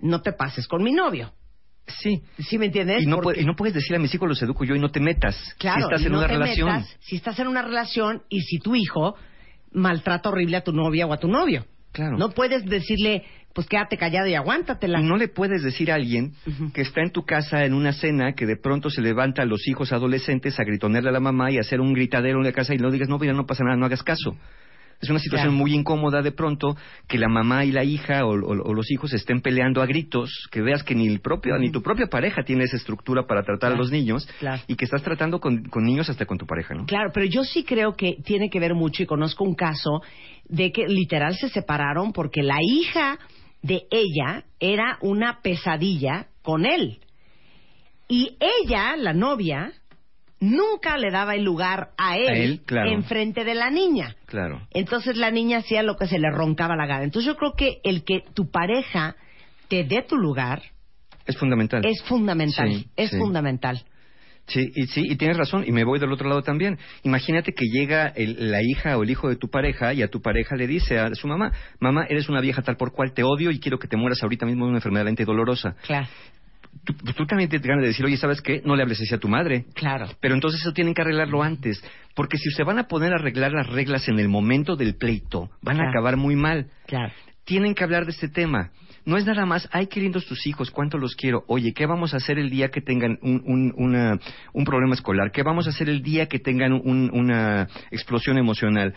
no 0.00 0.22
te 0.22 0.32
pases 0.32 0.66
con 0.66 0.82
mi 0.82 0.92
novio. 0.92 1.32
Sí. 1.86 2.22
¿Sí 2.38 2.58
me 2.58 2.66
entiendes? 2.66 3.02
Y 3.02 3.06
no, 3.06 3.20
puedes 3.20 3.74
decir 3.74 3.96
a 3.96 3.98
mis 3.98 4.14
hijos 4.14 4.28
los 4.28 4.42
educo 4.42 4.64
yo 4.64 4.74
y 4.74 4.78
no 4.78 4.90
te 4.90 5.00
metas. 5.00 5.36
Claro, 5.58 5.80
si 5.80 5.84
estás 5.84 6.06
en 6.06 6.14
una 6.14 6.26
relación. 6.26 6.84
si 7.00 7.16
estás 7.16 7.38
en 7.38 7.48
una 7.48 7.62
relación 7.62 8.22
y 8.28 8.40
si 8.42 8.58
tu 8.58 8.76
hijo 8.76 9.16
maltrata 9.72 10.28
horrible 10.28 10.56
a 10.56 10.64
tu 10.64 10.72
novia 10.72 11.06
o 11.06 11.12
a 11.12 11.18
tu 11.18 11.28
novio. 11.28 11.66
Claro. 11.92 12.16
No 12.16 12.30
puedes 12.30 12.64
decirle, 12.64 13.24
pues 13.52 13.66
quédate 13.66 13.96
callado 13.96 14.28
y 14.28 14.34
aguántatela. 14.34 15.00
No 15.00 15.16
le 15.16 15.26
puedes 15.26 15.62
decir 15.62 15.90
a 15.90 15.96
alguien 15.96 16.34
que 16.72 16.82
está 16.82 17.02
en 17.02 17.10
tu 17.10 17.24
casa 17.24 17.64
en 17.64 17.74
una 17.74 17.92
cena 17.92 18.32
que 18.34 18.46
de 18.46 18.56
pronto 18.56 18.90
se 18.90 19.02
levanta 19.02 19.42
a 19.42 19.44
los 19.44 19.66
hijos 19.66 19.92
adolescentes 19.92 20.60
a 20.60 20.64
gritonearle 20.64 21.08
a 21.08 21.12
la 21.12 21.20
mamá 21.20 21.50
y 21.50 21.58
hacer 21.58 21.80
un 21.80 21.92
gritadero 21.92 22.38
en 22.38 22.44
la 22.44 22.52
casa 22.52 22.74
y 22.74 22.78
no 22.78 22.90
digas, 22.92 23.08
no, 23.08 23.18
mira, 23.18 23.32
no 23.32 23.46
pasa 23.46 23.64
nada, 23.64 23.76
no 23.76 23.86
hagas 23.86 24.04
caso. 24.04 24.36
Es 25.00 25.08
una 25.08 25.18
situación 25.18 25.54
muy 25.54 25.74
incómoda 25.74 26.20
de 26.20 26.30
pronto 26.30 26.76
que 27.08 27.16
la 27.16 27.28
mamá 27.28 27.64
y 27.64 27.72
la 27.72 27.84
hija 27.84 28.26
o, 28.26 28.36
los 28.36 28.90
hijos 28.90 29.12
estén 29.14 29.40
peleando 29.40 29.80
a 29.80 29.86
gritos, 29.86 30.46
que 30.50 30.60
veas 30.60 30.82
que 30.82 30.94
ni 30.94 31.06
el 31.06 31.20
propio, 31.20 31.56
ni 31.58 31.70
tu 31.70 31.82
propia 31.82 32.06
pareja 32.06 32.42
tiene 32.42 32.64
esa 32.64 32.76
estructura 32.76 33.26
para 33.26 33.42
tratar 33.42 33.72
a 33.72 33.76
los 33.76 33.90
niños 33.90 34.28
y 34.66 34.76
que 34.76 34.84
estás 34.84 35.02
tratando 35.02 35.40
con, 35.40 35.62
niños 35.76 36.10
hasta 36.10 36.26
con 36.26 36.36
tu 36.36 36.46
pareja, 36.46 36.74
¿no? 36.74 36.84
Claro, 36.84 37.10
pero 37.14 37.24
yo 37.24 37.44
sí 37.44 37.64
creo 37.64 37.96
que 37.96 38.18
tiene 38.24 38.50
que 38.50 38.60
ver 38.60 38.74
mucho 38.74 39.02
y 39.02 39.06
conozco 39.06 39.44
un 39.44 39.54
caso 39.54 40.02
de 40.44 40.70
que 40.70 40.86
literal 40.86 41.34
se 41.34 41.48
separaron 41.48 42.12
porque 42.12 42.42
la 42.42 42.58
hija 42.60 43.18
de 43.62 43.84
ella 43.90 44.44
era 44.58 44.98
una 45.00 45.40
pesadilla 45.40 46.26
con 46.42 46.66
él. 46.66 46.98
Y 48.06 48.36
ella, 48.40 48.96
la 48.96 49.14
novia, 49.14 49.72
nunca 50.40 50.96
le 50.96 51.10
daba 51.10 51.34
el 51.34 51.44
lugar 51.44 51.90
a 51.96 52.16
él, 52.16 52.62
en 52.68 53.04
frente 53.04 53.44
de 53.44 53.54
la 53.54 53.70
niña. 53.70 54.16
Claro. 54.26 54.66
Entonces 54.70 55.16
la 55.16 55.30
niña 55.30 55.58
hacía 55.58 55.82
lo 55.82 55.96
que 55.96 56.06
se 56.06 56.18
le 56.18 56.30
roncaba 56.30 56.76
la 56.76 56.86
gana. 56.86 57.04
Entonces 57.04 57.26
yo 57.26 57.36
creo 57.36 57.52
que 57.54 57.78
el 57.84 58.04
que 58.04 58.22
tu 58.34 58.50
pareja 58.50 59.16
te 59.68 59.84
dé 59.84 60.02
tu 60.02 60.16
lugar 60.16 60.62
es 61.26 61.36
fundamental. 61.36 61.84
Es 61.84 62.02
fundamental, 62.02 62.86
es 62.96 63.10
fundamental. 63.10 63.84
Sí, 64.46 64.68
y 64.74 64.86
sí, 64.88 65.02
y 65.08 65.14
tienes 65.14 65.36
razón, 65.36 65.62
y 65.64 65.70
me 65.70 65.84
voy 65.84 66.00
del 66.00 66.10
otro 66.10 66.28
lado 66.28 66.42
también. 66.42 66.76
Imagínate 67.04 67.52
que 67.52 67.66
llega 67.66 68.08
el- 68.08 68.50
la 68.50 68.60
hija 68.62 68.98
o 68.98 69.04
el 69.04 69.10
hijo 69.10 69.28
de 69.28 69.36
tu 69.36 69.48
pareja 69.48 69.94
y 69.94 70.02
a 70.02 70.08
tu 70.08 70.20
pareja 70.22 70.56
le 70.56 70.66
dice 70.66 70.98
a 70.98 71.14
su 71.14 71.28
mamá, 71.28 71.52
mamá, 71.78 72.04
eres 72.08 72.28
una 72.28 72.40
vieja 72.40 72.62
tal 72.62 72.76
por 72.76 72.90
cual, 72.92 73.12
te 73.12 73.22
odio 73.22 73.52
y 73.52 73.60
quiero 73.60 73.78
que 73.78 73.86
te 73.86 73.96
mueras 73.96 74.20
ahorita 74.24 74.46
mismo 74.46 74.64
de 74.64 74.70
una 74.70 74.78
enfermedad 74.78 75.04
lenta 75.04 75.22
y 75.22 75.26
dolorosa. 75.26 75.76
Claro, 75.86 76.08
Tú, 76.84 76.94
tú 76.94 77.26
también 77.26 77.48
te 77.50 77.58
ganas 77.58 77.82
de 77.82 77.88
decir, 77.88 78.04
oye, 78.06 78.16
¿sabes 78.16 78.40
qué? 78.40 78.62
No 78.64 78.74
le 78.74 78.82
hables 78.82 79.00
así 79.00 79.14
a 79.14 79.18
tu 79.18 79.28
madre. 79.28 79.66
claro. 79.74 80.06
Pero 80.20 80.34
entonces 80.34 80.60
eso 80.60 80.72
tienen 80.72 80.94
que 80.94 81.02
arreglarlo 81.02 81.42
antes, 81.42 81.82
porque 82.14 82.38
si 82.38 82.50
se 82.50 82.62
van 82.64 82.78
a 82.78 82.84
poner 82.88 83.12
a 83.12 83.16
arreglar 83.16 83.52
las 83.52 83.66
reglas 83.68 84.08
en 84.08 84.18
el 84.18 84.28
momento 84.28 84.76
del 84.76 84.94
pleito, 84.96 85.50
van 85.62 85.80
a 85.80 85.88
acabar 85.90 86.16
muy 86.16 86.36
mal. 86.36 86.70
Claro. 86.86 87.12
Tienen 87.44 87.74
que 87.74 87.84
hablar 87.84 88.04
de 88.06 88.12
este 88.12 88.28
tema. 88.28 88.70
No 89.06 89.16
es 89.16 89.24
nada 89.24 89.46
más, 89.46 89.66
ay, 89.72 89.86
qué 89.86 89.98
lindos 90.00 90.26
tus 90.26 90.46
hijos, 90.46 90.70
cuánto 90.70 90.98
los 90.98 91.14
quiero. 91.16 91.42
Oye, 91.48 91.72
¿qué 91.74 91.86
vamos 91.86 92.12
a 92.12 92.18
hacer 92.18 92.38
el 92.38 92.50
día 92.50 92.68
que 92.68 92.80
tengan 92.82 93.18
un, 93.22 93.42
un, 93.46 93.72
una- 93.76 94.18
un 94.52 94.64
problema 94.64 94.94
escolar? 94.94 95.32
¿Qué 95.32 95.42
vamos 95.42 95.66
a 95.66 95.70
hacer 95.70 95.88
el 95.88 96.02
día 96.02 96.26
que 96.26 96.38
tengan 96.38 96.72
un- 96.74 97.10
una 97.12 97.66
explosión 97.90 98.36
emocional? 98.38 98.94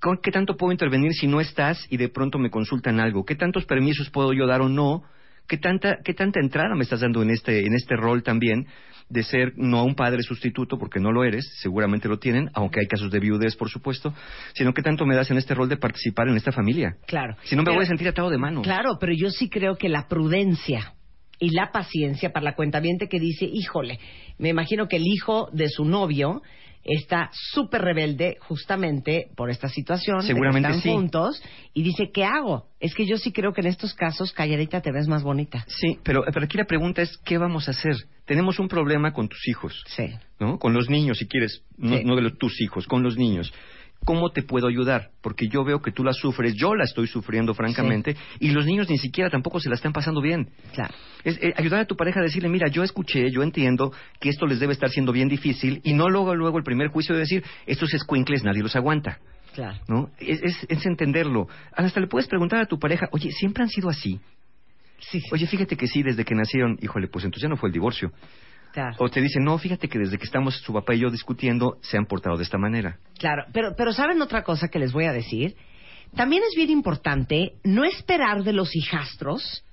¿Con- 0.00 0.18
¿Qué 0.22 0.30
tanto 0.30 0.56
puedo 0.56 0.72
intervenir 0.72 1.12
si 1.14 1.26
no 1.26 1.40
estás 1.40 1.84
y 1.90 1.96
de 1.96 2.08
pronto 2.08 2.38
me 2.38 2.48
consultan 2.50 3.00
algo? 3.00 3.24
¿Qué 3.24 3.34
tantos 3.34 3.66
permisos 3.66 4.08
puedo 4.10 4.32
yo 4.32 4.46
dar 4.46 4.60
o 4.62 4.68
no? 4.68 5.02
¿Qué 5.50 5.58
tanta, 5.58 5.98
qué 6.04 6.14
tanta 6.14 6.38
entrada 6.38 6.76
me 6.76 6.84
estás 6.84 7.00
dando 7.00 7.22
en 7.22 7.30
este, 7.30 7.66
en 7.66 7.74
este 7.74 7.96
rol 7.96 8.22
también 8.22 8.68
de 9.08 9.24
ser 9.24 9.52
no 9.56 9.82
un 9.82 9.96
padre 9.96 10.22
sustituto, 10.22 10.78
porque 10.78 11.00
no 11.00 11.10
lo 11.10 11.24
eres, 11.24 11.44
seguramente 11.60 12.06
lo 12.08 12.20
tienen, 12.20 12.48
aunque 12.54 12.78
hay 12.78 12.86
casos 12.86 13.10
de 13.10 13.18
viudez, 13.18 13.56
por 13.56 13.68
supuesto, 13.68 14.14
sino 14.54 14.72
qué 14.72 14.80
tanto 14.82 15.04
me 15.06 15.16
das 15.16 15.28
en 15.32 15.38
este 15.38 15.52
rol 15.52 15.68
de 15.68 15.76
participar 15.76 16.28
en 16.28 16.36
esta 16.36 16.52
familia? 16.52 16.94
Claro. 17.04 17.34
Si 17.42 17.56
no 17.56 17.62
me 17.62 17.64
Pero- 17.66 17.78
voy 17.78 17.84
a 17.84 17.88
sentir 17.88 18.06
atado 18.06 18.30
de 18.30 18.38
mano. 18.38 18.62
Claro, 18.62 18.96
pero 19.00 19.12
yo 19.12 19.28
sí 19.30 19.48
creo 19.50 19.74
que 19.74 19.88
la 19.88 20.06
prudencia 20.06 20.94
y 21.40 21.50
la 21.50 21.72
paciencia 21.72 22.30
para 22.30 22.44
la 22.44 22.54
cuentaviente 22.54 23.08
que 23.08 23.18
dice, 23.18 23.44
híjole, 23.52 23.98
me 24.38 24.50
imagino 24.50 24.86
que 24.86 24.98
el 24.98 25.04
hijo 25.08 25.48
de 25.52 25.68
su 25.68 25.84
novio 25.84 26.42
está 26.82 27.30
súper 27.32 27.82
rebelde 27.82 28.36
justamente 28.40 29.28
por 29.36 29.50
esta 29.50 29.68
situación. 29.68 30.18
de 30.20 30.22
que 30.22 30.32
Seguramente 30.32 30.68
están 30.68 30.82
sí. 30.82 30.88
juntos 30.90 31.42
y 31.74 31.82
dice, 31.82 32.10
¿qué 32.12 32.24
hago? 32.24 32.68
Es 32.80 32.94
que 32.94 33.06
yo 33.06 33.16
sí 33.18 33.32
creo 33.32 33.52
que 33.52 33.60
en 33.60 33.66
estos 33.66 33.94
casos 33.94 34.32
calladita 34.32 34.80
te 34.80 34.90
ves 34.92 35.06
más 35.08 35.22
bonita. 35.22 35.64
Sí, 35.68 35.98
pero, 36.02 36.24
pero 36.32 36.44
aquí 36.46 36.56
la 36.56 36.64
pregunta 36.64 37.02
es, 37.02 37.16
¿qué 37.24 37.38
vamos 37.38 37.68
a 37.68 37.72
hacer? 37.72 37.94
Tenemos 38.24 38.58
un 38.58 38.68
problema 38.68 39.12
con 39.12 39.28
tus 39.28 39.46
hijos, 39.48 39.82
Sí. 39.88 40.04
¿no? 40.38 40.58
Con 40.58 40.72
los 40.72 40.88
niños, 40.88 41.18
si 41.18 41.26
quieres, 41.26 41.62
no, 41.76 41.96
Sí. 41.98 42.04
no 42.04 42.16
de 42.16 42.22
los- 42.22 42.38
tus 42.38 42.60
hijos, 42.60 42.86
con 42.86 43.02
los 43.02 43.16
niños. 43.16 43.52
¿Cómo 44.10 44.30
te 44.30 44.42
puedo 44.42 44.66
ayudar? 44.66 45.10
Porque 45.22 45.46
yo 45.46 45.62
veo 45.62 45.80
que 45.80 45.92
tú 45.92 46.02
la 46.02 46.12
sufres, 46.12 46.56
yo 46.56 46.74
la 46.74 46.82
estoy 46.82 47.06
sufriendo 47.06 47.54
francamente, 47.54 48.16
y 48.40 48.50
los 48.50 48.66
niños 48.66 48.90
ni 48.90 48.98
siquiera 48.98 49.30
tampoco 49.30 49.60
se 49.60 49.68
la 49.68 49.76
están 49.76 49.92
pasando 49.92 50.20
bien. 50.20 50.48
Claro. 50.74 50.92
Es, 51.22 51.38
eh, 51.40 51.54
ayudar 51.56 51.78
a 51.78 51.84
tu 51.84 51.94
pareja 51.94 52.18
a 52.18 52.24
decirle, 52.24 52.48
mira, 52.48 52.66
yo 52.66 52.82
escuché, 52.82 53.30
yo 53.30 53.44
entiendo 53.44 53.92
que 54.18 54.28
esto 54.28 54.46
les 54.46 54.58
debe 54.58 54.72
estar 54.72 54.90
siendo 54.90 55.12
bien 55.12 55.28
difícil, 55.28 55.80
y 55.84 55.92
no 55.92 56.08
luego, 56.08 56.34
luego 56.34 56.58
el 56.58 56.64
primer 56.64 56.88
juicio 56.88 57.14
de 57.14 57.20
decir, 57.20 57.44
estos 57.66 57.94
escuincles 57.94 58.42
nadie 58.42 58.64
los 58.64 58.74
aguanta. 58.74 59.20
Claro. 59.54 59.78
¿no? 59.86 60.10
Es, 60.18 60.42
es, 60.42 60.66
es 60.68 60.86
entenderlo. 60.86 61.46
Hasta 61.72 62.00
le 62.00 62.08
puedes 62.08 62.26
preguntar 62.26 62.60
a 62.62 62.66
tu 62.66 62.80
pareja, 62.80 63.08
oye, 63.12 63.30
¿siempre 63.30 63.62
han 63.62 63.68
sido 63.68 63.88
así? 63.88 64.18
Sí. 64.98 65.22
Oye, 65.30 65.46
fíjate 65.46 65.76
que 65.76 65.86
sí, 65.86 66.02
desde 66.02 66.24
que 66.24 66.34
nacieron, 66.34 66.76
híjole, 66.82 67.06
pues 67.06 67.24
entonces 67.24 67.44
ya 67.44 67.48
no 67.48 67.56
fue 67.56 67.68
el 67.68 67.74
divorcio. 67.74 68.10
Claro. 68.72 68.96
O 68.98 69.08
te 69.08 69.20
dicen, 69.20 69.42
no, 69.44 69.58
fíjate 69.58 69.88
que 69.88 69.98
desde 69.98 70.16
que 70.18 70.24
estamos 70.24 70.56
su 70.56 70.72
papá 70.72 70.94
y 70.94 71.00
yo 71.00 71.10
discutiendo, 71.10 71.78
se 71.82 71.96
han 71.96 72.06
portado 72.06 72.36
de 72.36 72.44
esta 72.44 72.58
manera. 72.58 72.98
Claro, 73.18 73.44
pero, 73.52 73.74
pero 73.76 73.92
¿saben 73.92 74.22
otra 74.22 74.44
cosa 74.44 74.68
que 74.68 74.78
les 74.78 74.92
voy 74.92 75.06
a 75.06 75.12
decir? 75.12 75.56
También 76.14 76.42
es 76.48 76.54
bien 76.56 76.70
importante 76.70 77.54
no 77.64 77.84
esperar 77.84 78.42
de 78.42 78.52
los 78.52 78.74
hijastros 78.74 79.64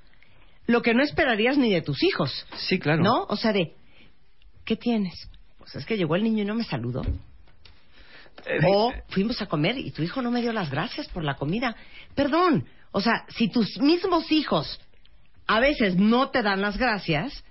lo 0.67 0.81
que 0.81 0.93
no 0.93 1.01
esperarías 1.01 1.57
ni 1.57 1.71
de 1.71 1.81
tus 1.81 2.03
hijos. 2.03 2.45
Sí, 2.55 2.77
claro. 2.77 3.01
¿No? 3.03 3.23
O 3.29 3.37
sea, 3.37 3.53
de, 3.53 3.73
¿qué 4.65 4.75
tienes? 4.75 5.29
Pues 5.57 5.75
es 5.75 5.85
que 5.85 5.97
llegó 5.97 6.15
el 6.15 6.23
niño 6.23 6.43
y 6.43 6.45
no 6.45 6.55
me 6.55 6.63
saludó. 6.63 7.01
Eh, 8.45 8.59
O 8.67 8.93
fuimos 9.09 9.41
a 9.41 9.47
comer 9.47 9.77
y 9.77 9.91
tu 9.91 10.03
hijo 10.03 10.21
no 10.21 10.29
me 10.29 10.41
dio 10.41 10.53
las 10.53 10.69
gracias 10.69 11.07
por 11.09 11.23
la 11.23 11.35
comida. 11.35 11.75
Perdón. 12.15 12.65
O 12.91 13.01
sea, 13.01 13.25
si 13.29 13.49
tus 13.49 13.79
mismos 13.79 14.31
hijos 14.31 14.79
a 15.47 15.59
veces 15.59 15.95
no 15.95 16.29
te 16.29 16.41
dan 16.41 16.61
las 16.61 16.77
gracias, 16.77 17.43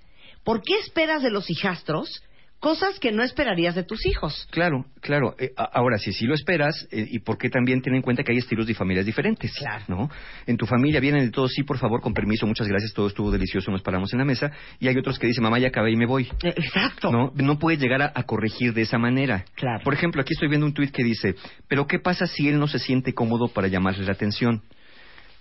¿por 0.46 0.62
qué 0.62 0.78
esperas 0.78 1.22
de 1.22 1.30
los 1.30 1.50
hijastros 1.50 2.22
cosas 2.60 2.98
que 3.00 3.10
no 3.10 3.22
esperarías 3.24 3.74
de 3.74 3.82
tus 3.82 4.06
hijos? 4.06 4.46
Claro, 4.50 4.86
claro. 5.00 5.34
Eh, 5.38 5.50
ahora, 5.56 5.98
si 5.98 6.12
sí 6.12 6.24
lo 6.24 6.34
esperas, 6.34 6.86
eh, 6.92 7.04
y 7.10 7.18
porque 7.18 7.50
también 7.50 7.82
ten 7.82 7.96
en 7.96 8.00
cuenta 8.00 8.22
que 8.22 8.30
hay 8.30 8.38
estilos 8.38 8.66
de 8.66 8.74
familias 8.74 9.04
diferentes. 9.04 9.52
Claro. 9.58 9.84
¿no? 9.88 10.10
En 10.46 10.56
tu 10.56 10.64
familia 10.64 11.00
vienen 11.00 11.24
de 11.24 11.30
todos, 11.32 11.52
sí, 11.52 11.64
por 11.64 11.78
favor, 11.78 12.00
con 12.00 12.14
permiso, 12.14 12.46
muchas 12.46 12.68
gracias, 12.68 12.94
todo 12.94 13.08
estuvo 13.08 13.30
delicioso, 13.30 13.72
nos 13.72 13.82
paramos 13.82 14.12
en 14.12 14.20
la 14.20 14.24
mesa. 14.24 14.52
Y 14.78 14.86
hay 14.86 14.96
otros 14.96 15.18
que 15.18 15.26
dicen, 15.26 15.42
mamá, 15.42 15.58
ya 15.58 15.68
acabé 15.68 15.90
y 15.90 15.96
me 15.96 16.06
voy. 16.06 16.28
Eh, 16.44 16.54
Exacto. 16.56 17.10
No, 17.10 17.32
no 17.34 17.58
puedes 17.58 17.80
llegar 17.80 18.02
a, 18.02 18.12
a 18.14 18.22
corregir 18.22 18.72
de 18.72 18.82
esa 18.82 18.98
manera. 18.98 19.44
Claro. 19.56 19.82
Por 19.82 19.94
ejemplo, 19.94 20.22
aquí 20.22 20.32
estoy 20.32 20.48
viendo 20.48 20.66
un 20.66 20.72
tuit 20.72 20.92
que 20.92 21.02
dice, 21.02 21.34
pero 21.68 21.88
¿qué 21.88 21.98
pasa 21.98 22.26
si 22.26 22.48
él 22.48 22.58
no 22.58 22.68
se 22.68 22.78
siente 22.78 23.12
cómodo 23.12 23.48
para 23.48 23.66
llamarle 23.66 24.06
la 24.06 24.12
atención? 24.12 24.62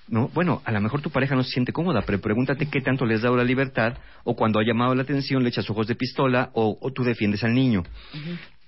No, 0.07 0.27
bueno, 0.33 0.61
a 0.65 0.71
lo 0.71 0.81
mejor 0.81 1.01
tu 1.01 1.09
pareja 1.09 1.35
no 1.35 1.43
se 1.43 1.49
siente 1.51 1.71
cómoda, 1.73 2.03
pero 2.05 2.19
pregúntate 2.21 2.67
qué 2.69 2.79
tanto 2.81 3.05
les 3.05 3.21
da 3.23 3.31
la 3.31 3.43
libertad 3.43 3.97
o 4.23 4.35
cuando 4.35 4.59
ha 4.59 4.63
llamado 4.63 4.93
la 4.93 5.01
atención 5.01 5.41
le 5.41 5.49
echas 5.49 5.67
ojos 5.69 5.87
de 5.87 5.95
pistola 5.95 6.51
o, 6.53 6.77
o 6.79 6.91
tú 6.93 7.03
defiendes 7.03 7.43
al 7.43 7.53
niño. 7.53 7.83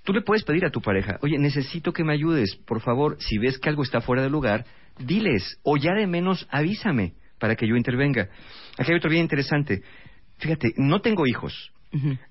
Tú 0.02 0.12
le 0.12 0.22
puedes 0.22 0.42
pedir 0.42 0.64
a 0.64 0.70
tu 0.70 0.80
pareja, 0.80 1.18
oye, 1.22 1.38
necesito 1.38 1.92
que 1.92 2.02
me 2.02 2.12
ayudes, 2.14 2.56
por 2.66 2.80
favor, 2.80 3.16
si 3.20 3.38
ves 3.38 3.58
que 3.58 3.68
algo 3.68 3.82
está 3.82 4.00
fuera 4.00 4.22
de 4.22 4.30
lugar, 4.30 4.64
diles, 4.98 5.60
o 5.62 5.76
ya 5.76 5.92
de 5.92 6.06
menos 6.06 6.46
avísame 6.50 7.12
para 7.38 7.54
que 7.54 7.68
yo 7.68 7.76
intervenga. 7.76 8.28
Aquí 8.78 8.90
hay 8.90 8.96
otro 8.96 9.10
bien 9.10 9.22
interesante. 9.22 9.82
Fíjate, 10.38 10.72
no 10.76 11.00
tengo 11.00 11.26
hijos, 11.26 11.72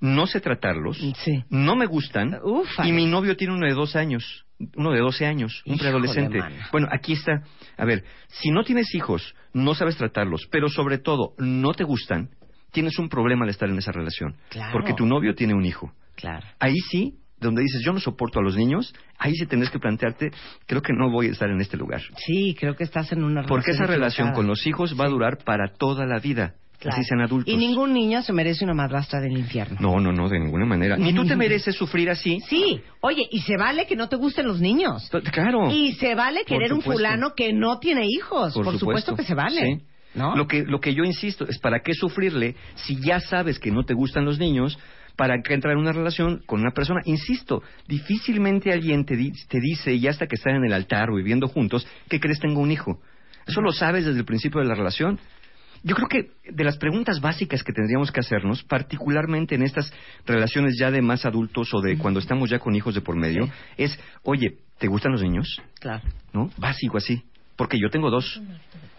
no 0.01 0.27
sé 0.27 0.41
tratarlos, 0.41 0.97
Sí. 1.23 1.43
no 1.49 1.75
me 1.75 1.85
gustan, 1.85 2.35
y 2.83 2.91
mi 2.91 3.05
novio 3.05 3.37
tiene 3.37 3.53
uno 3.53 3.67
de 3.67 3.73
dos 3.73 3.95
años, 3.95 4.45
uno 4.75 4.91
de 4.91 4.99
12 4.99 5.25
años, 5.25 5.63
un 5.65 5.77
preadolescente. 5.77 6.39
Bueno, 6.71 6.87
aquí 6.91 7.13
está. 7.13 7.43
A 7.77 7.85
ver, 7.85 8.03
si 8.27 8.49
no 8.49 8.63
tienes 8.63 8.93
hijos, 8.95 9.35
no 9.53 9.75
sabes 9.75 9.97
tratarlos, 9.97 10.47
pero 10.51 10.69
sobre 10.69 10.97
todo 10.97 11.33
no 11.37 11.73
te 11.73 11.83
gustan, 11.83 12.29
tienes 12.71 12.97
un 12.99 13.09
problema 13.09 13.43
al 13.43 13.49
estar 13.49 13.69
en 13.69 13.77
esa 13.77 13.91
relación. 13.91 14.35
Claro. 14.49 14.71
Porque 14.73 14.93
tu 14.93 15.05
novio 15.05 15.35
tiene 15.35 15.53
un 15.53 15.65
hijo. 15.65 15.93
Claro. 16.15 16.45
Ahí 16.59 16.77
sí, 16.89 17.19
donde 17.39 17.61
dices 17.61 17.81
yo 17.85 17.93
no 17.93 17.99
soporto 17.99 18.39
a 18.39 18.43
los 18.43 18.55
niños, 18.55 18.93
ahí 19.17 19.33
sí 19.35 19.45
tendrás 19.45 19.71
que 19.71 19.79
plantearte, 19.79 20.31
creo 20.65 20.81
que 20.81 20.93
no 20.93 21.11
voy 21.11 21.27
a 21.27 21.31
estar 21.31 21.49
en 21.49 21.61
este 21.61 21.77
lugar. 21.77 22.01
Sí, 22.25 22.55
creo 22.59 22.75
que 22.75 22.83
estás 22.83 23.11
en 23.11 23.23
una 23.23 23.43
Porque 23.43 23.71
esa 23.71 23.85
relación 23.85 24.31
con 24.33 24.47
los 24.47 24.65
hijos 24.65 24.95
va 24.99 25.05
a 25.05 25.09
durar 25.09 25.37
para 25.43 25.73
toda 25.73 26.05
la 26.05 26.19
vida. 26.19 26.55
Claro. 26.79 26.97
Así 26.97 27.07
sean 27.07 27.21
adultos. 27.21 27.51
Y 27.51 27.57
ningún 27.57 27.91
niño 27.93 28.21
se 28.21 28.31
merece 28.33 28.63
una 28.63 28.75
madrastra 28.75 29.19
del 29.19 29.35
infierno. 29.37 29.77
No, 29.79 29.99
no, 29.99 30.11
no, 30.11 30.29
de 30.29 30.39
ninguna 30.39 30.65
manera. 30.65 30.95
Ni 30.95 31.11
tú 31.13 31.25
te 31.25 31.35
mereces 31.35 31.75
sufrir 31.75 32.09
así. 32.09 32.39
Sí, 32.47 32.81
oye, 33.01 33.27
y 33.31 33.39
se 33.39 33.57
vale 33.57 33.87
que 33.87 33.95
no 33.95 34.07
te 34.09 34.15
gusten 34.15 34.45
los 34.47 34.61
niños. 34.61 35.09
Claro. 35.31 35.71
Y 35.71 35.93
se 35.93 36.13
vale 36.13 36.45
querer 36.45 36.73
un 36.73 36.81
fulano 36.81 37.33
que 37.35 37.51
no 37.51 37.79
tiene 37.79 38.05
hijos. 38.07 38.53
Por, 38.53 38.77
supuesto. 38.77 39.15
que 39.15 39.23
se 39.23 39.33
vale. 39.33 39.61
Sí. 39.61 39.81
¿No? 40.13 40.35
Lo 40.35 40.47
que, 40.47 40.63
lo 40.63 40.79
que 40.79 40.93
yo 40.95 41.03
insisto 41.03 41.45
es 41.47 41.59
para 41.59 41.81
qué 41.81 41.93
sufrirle 41.93 42.55
si 42.75 42.99
ya 43.01 43.19
sabes 43.19 43.59
que 43.59 43.71
no 43.71 43.83
te 43.83 43.93
gustan 43.93 44.25
los 44.25 44.39
niños, 44.39 44.79
para 45.15 45.41
qué 45.43 45.53
entrar 45.55 45.73
en 45.73 45.79
una 45.79 45.91
relación 45.93 46.41
con 46.45 46.61
una 46.61 46.71
persona. 46.71 47.01
Insisto, 47.05 47.61
difícilmente 47.87 48.71
alguien 48.71 49.03
te, 49.05 49.15
di- 49.15 49.31
te 49.47 49.59
dice, 49.59 49.99
ya 49.99 50.11
hasta 50.11 50.27
que 50.27 50.35
están 50.35 50.55
en 50.55 50.65
el 50.65 50.73
altar 50.73 51.09
o 51.09 51.15
viviendo 51.15 51.47
juntos, 51.47 51.87
que 52.09 52.19
crees 52.19 52.39
tengo 52.39 52.61
un 52.61 52.71
hijo. 52.71 52.99
Eso 53.45 53.61
lo 53.61 53.71
sabes 53.71 54.05
desde 54.05 54.19
el 54.19 54.25
principio 54.25 54.59
de 54.61 54.67
la 54.67 54.75
relación. 54.75 55.19
Yo 55.83 55.95
creo 55.95 56.07
que 56.07 56.31
de 56.51 56.63
las 56.63 56.77
preguntas 56.77 57.19
básicas 57.21 57.63
que 57.63 57.73
tendríamos 57.73 58.11
que 58.11 58.19
hacernos, 58.19 58.63
particularmente 58.63 59.55
en 59.55 59.63
estas 59.63 59.91
relaciones 60.25 60.75
ya 60.79 60.91
de 60.91 61.01
más 61.01 61.25
adultos 61.25 61.73
o 61.73 61.81
de 61.81 61.97
cuando 61.97 62.19
estamos 62.19 62.49
ya 62.49 62.59
con 62.59 62.75
hijos 62.75 62.95
de 62.95 63.01
por 63.01 63.15
medio, 63.15 63.45
Sí. 63.45 63.51
es, 63.77 63.99
oye, 64.23 64.57
¿te 64.77 64.87
gustan 64.87 65.11
los 65.11 65.21
niños? 65.21 65.61
Claro. 65.79 66.01
¿no? 66.33 66.49
Básico 66.57 66.97
así. 66.97 67.23
Porque 67.55 67.79
yo 67.81 67.89
tengo 67.89 68.11
dos. 68.11 68.39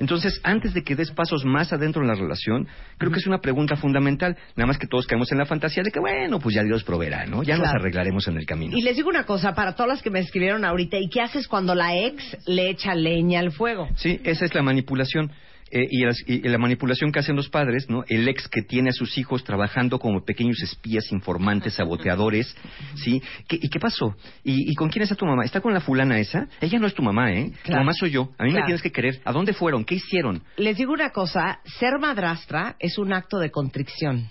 Entonces, 0.00 0.40
antes 0.42 0.74
de 0.74 0.82
que 0.82 0.96
des 0.96 1.12
pasos 1.12 1.44
más 1.44 1.72
adentro 1.72 2.02
en 2.02 2.08
la 2.08 2.14
relación, 2.14 2.66
creo 2.98 3.12
que 3.12 3.18
es 3.18 3.26
una 3.26 3.38
pregunta 3.38 3.76
fundamental. 3.76 4.36
Nada 4.56 4.66
más 4.66 4.78
que 4.78 4.88
todos 4.88 5.06
caemos 5.06 5.30
en 5.30 5.38
la 5.38 5.46
fantasía 5.46 5.84
de 5.84 5.90
que, 5.92 6.00
bueno, 6.00 6.40
pues 6.40 6.56
ya 6.56 6.64
Dios 6.64 6.82
proveerá, 6.82 7.24
¿no? 7.26 7.44
Ya 7.44 7.56
nos 7.56 7.68
arreglaremos 7.68 8.26
en 8.26 8.36
el 8.36 8.46
camino. 8.46 8.76
Y 8.76 8.82
les 8.82 8.96
digo 8.96 9.08
una 9.08 9.24
cosa, 9.24 9.54
para 9.54 9.74
todas 9.74 9.88
las 9.88 10.02
que 10.02 10.10
me 10.10 10.18
escribieron 10.20 10.64
ahorita, 10.64 10.98
¿y 10.98 11.08
qué 11.08 11.20
haces 11.20 11.46
cuando 11.46 11.74
la 11.76 11.96
ex 11.96 12.36
le 12.46 12.70
echa 12.70 12.94
leña 12.96 13.38
al 13.40 13.52
fuego? 13.52 13.88
Sí, 13.96 14.20
esa 14.24 14.44
es 14.44 14.54
la 14.54 14.62
manipulación. 14.62 15.30
Eh, 15.70 15.86
y, 15.90 16.04
las- 16.04 16.22
y 16.26 16.40
la 16.48 16.56
manipulación 16.58 17.12
que 17.12 17.18
hacen 17.18 17.36
los 17.36 17.48
padres, 17.50 17.90
¿no? 17.90 18.02
El 18.08 18.26
ex 18.28 18.48
que 18.48 18.62
tiene 18.62 18.88
a 18.88 18.92
sus 18.92 19.18
hijos 19.18 19.44
trabajando 19.44 19.98
como 19.98 20.24
pequeños 20.24 20.62
espías, 20.62 21.12
informantes, 21.12 21.74
saboteadores, 21.74 22.56
¿sí? 22.94 23.22
¿Qué- 23.46 23.58
¿Y 23.60 23.68
qué 23.68 23.78
pasó? 23.78 24.16
¿Y, 24.44 24.70
y 24.72 24.74
con 24.74 24.88
quién 24.88 25.02
está 25.02 25.14
tu 25.14 25.26
mamá? 25.26 25.44
¿Está 25.44 25.60
con 25.60 25.74
la 25.74 25.80
fulana 25.80 26.18
esa? 26.18 26.48
Ella 26.60 26.78
no 26.78 26.86
es 26.86 26.94
tu 26.94 27.02
mamá, 27.02 27.32
¿eh? 27.32 27.52
Tu 27.64 27.72
mamá 27.72 27.92
soy 27.92 28.10
yo. 28.10 28.30
A 28.38 28.44
mí 28.44 28.52
me 28.52 28.62
tienes 28.62 28.80
que 28.82 28.90
querer. 28.92 29.20
¿A 29.24 29.32
dónde 29.32 29.52
fueron? 29.52 29.84
¿Qué 29.84 29.96
hicieron? 29.96 30.42
Les 30.56 30.76
digo 30.76 30.92
una 30.92 31.10
cosa, 31.10 31.60
ser 31.78 31.98
madrastra 32.00 32.76
es 32.78 32.96
un 32.98 33.12
acto 33.12 33.38
de 33.38 33.50
contrición. 33.50 34.30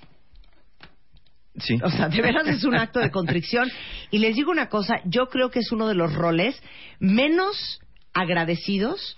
Sí. 1.59 1.79
O 1.83 1.89
sea, 1.89 2.07
de 2.07 2.21
veras 2.21 2.47
es 2.47 2.63
un 2.63 2.75
acto 2.75 2.99
de 2.99 3.09
contrición. 3.11 3.69
Y 4.11 4.19
les 4.19 4.35
digo 4.35 4.51
una 4.51 4.69
cosa, 4.69 5.01
yo 5.05 5.27
creo 5.27 5.49
que 5.51 5.59
es 5.59 5.71
uno 5.71 5.87
de 5.87 5.93
los 5.95 6.13
roles 6.13 6.61
menos 6.99 7.79
agradecidos 8.13 9.17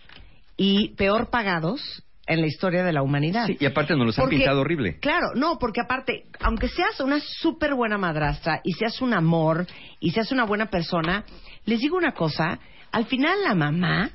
y 0.57 0.95
peor 0.95 1.29
pagados 1.29 2.03
en 2.29 2.41
la 2.41 2.47
historia 2.47 2.83
de 2.83 2.93
la 2.93 3.01
humanidad. 3.01 3.47
Sí, 3.47 3.57
y 3.59 3.65
aparte 3.65 3.95
nos 3.95 4.05
los 4.05 4.19
han 4.19 4.23
Porque- 4.23 4.37
pintado 4.37 4.61
horrible. 4.61 4.99
Claro, 4.99 5.31
no, 5.35 5.57
porque 5.59 5.81
aparte, 5.81 6.25
aunque 6.39 6.67
seas 6.69 6.99
una 7.01 7.19
súper 7.19 7.73
buena 7.73 7.97
madrastra 7.97 8.61
y 8.63 8.73
seas 8.73 9.01
un 9.01 9.13
amor 9.13 9.65
y 9.99 10.11
seas 10.11 10.31
una 10.31 10.45
buena 10.45 10.67
persona, 10.67 11.25
les 11.65 11.79
digo 11.79 11.97
una 11.97 12.13
cosa, 12.13 12.59
al 12.91 13.05
final 13.07 13.43
la 13.43 13.55
mamá 13.55 14.11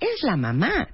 es 0.00 0.22
la 0.22 0.36
mamá. 0.36 0.88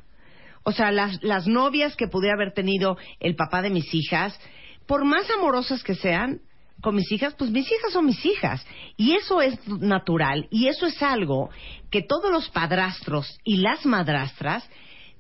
O 0.63 0.73
sea, 0.73 0.93
las, 0.93 1.23
las 1.23 1.47
novias 1.47 1.97
que 1.97 2.07
pudiera 2.09 2.35
haber 2.37 2.53
tenido 2.53 2.99
el 3.19 3.35
papá 3.35 3.63
de 3.63 3.71
mis 3.71 3.93
hijas, 3.95 4.39
por 4.87 5.05
más 5.07 5.31
amorosas 5.31 5.83
que 5.83 5.95
sean 5.95 6.41
con 6.83 6.95
mis 6.95 7.11
hijas, 7.11 7.35
pues 7.39 7.51
mis 7.51 7.67
hijas 7.73 7.93
son 7.93 8.05
mis 8.05 8.25
hijas. 8.27 8.67
Y 8.99 9.15
eso 9.15 9.41
es 9.41 9.59
natural 9.67 10.47
y 10.51 10.69
eso 10.69 10.87
es 10.87 11.03
algo 11.03 11.49
que 11.91 12.03
todos 12.03 12.31
los 12.31 12.51
padrastros 12.51 13.39
y 13.45 13.57
las 13.59 13.87
madrastras 13.87 14.69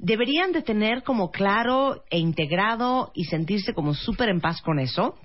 deberían 0.03 0.53
de 0.53 0.63
tener 0.63 1.03
como 1.03 1.31
claro 1.31 2.05
e 2.11 2.19
integrado 2.19 3.13
y 3.15 3.25
sentirse 3.25 3.75
como 3.75 3.95
súper 3.95 4.29
en 4.31 4.41
paz 4.41 4.61
con 4.63 4.79
eso 4.79 5.17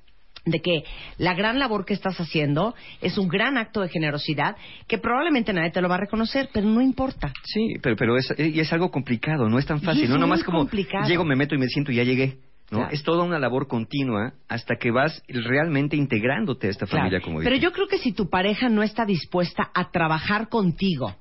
de 0.45 0.59
que 0.61 0.83
la 1.17 1.33
gran 1.33 1.57
labor 1.57 1.85
que 1.85 1.95
estás 1.95 2.19
haciendo 2.19 2.75
es 3.01 3.17
un 3.17 3.27
gran 3.27 3.57
acto 3.57 3.81
de 3.81 3.89
generosidad 3.89 4.55
que 4.87 4.99
probablemente 4.99 5.53
nadie 5.53 5.71
te 5.71 5.81
lo 5.81 5.89
va 5.89 5.95
a 5.95 5.99
reconocer, 6.01 6.49
pero 6.53 6.67
no 6.67 6.81
importa. 6.81 7.33
Sí, 7.45 7.75
pero, 7.81 7.95
pero 7.95 8.15
es, 8.17 8.31
y 8.37 8.59
es 8.59 8.71
algo 8.71 8.91
complicado, 8.91 9.49
no 9.49 9.57
es 9.57 9.65
tan 9.65 9.77
Y 9.77 9.81
fácil, 9.81 10.03
es 10.03 10.09
no 10.11 10.19
nomás 10.19 10.43
como 10.43 10.59
complicado. 10.59 11.07
llego, 11.07 11.23
me 11.23 11.35
meto 11.35 11.55
y 11.55 11.57
me 11.57 11.67
siento 11.67 11.91
y 11.91 11.95
ya 11.95 12.03
llegué. 12.03 12.37
¿no? 12.69 12.79
Claro. 12.79 12.93
Es 12.93 13.01
toda 13.03 13.23
una 13.23 13.39
labor 13.39 13.67
continua 13.67 14.33
hasta 14.47 14.75
que 14.75 14.91
vas 14.91 15.23
realmente 15.27 15.95
integrándote 15.95 16.67
a 16.67 16.69
esta 16.71 16.85
Claro. 16.85 16.99
familia, 17.05 17.21
como 17.21 17.37
Pero 17.39 17.51
dices. 17.51 17.63
yo 17.63 17.71
creo 17.71 17.87
que 17.87 17.97
si 17.99 18.11
tu 18.11 18.29
pareja 18.29 18.69
no 18.69 18.83
está 18.83 19.05
dispuesta 19.05 19.71
a 19.73 19.89
trabajar 19.89 20.49
contigo, 20.49 21.15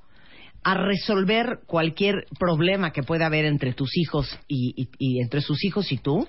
a 0.65 0.73
resolver 0.73 1.59
cualquier 1.67 2.25
problema 2.39 2.91
que 2.91 3.03
pueda 3.03 3.27
haber 3.27 3.45
entre 3.45 3.73
tus 3.73 3.95
hijos 3.97 4.35
y, 4.47 4.73
y- 4.75 4.89
y 4.97 5.21
entre 5.21 5.41
sus 5.41 5.63
hijos 5.63 5.91
y 5.91 5.97
tú, 5.99 6.27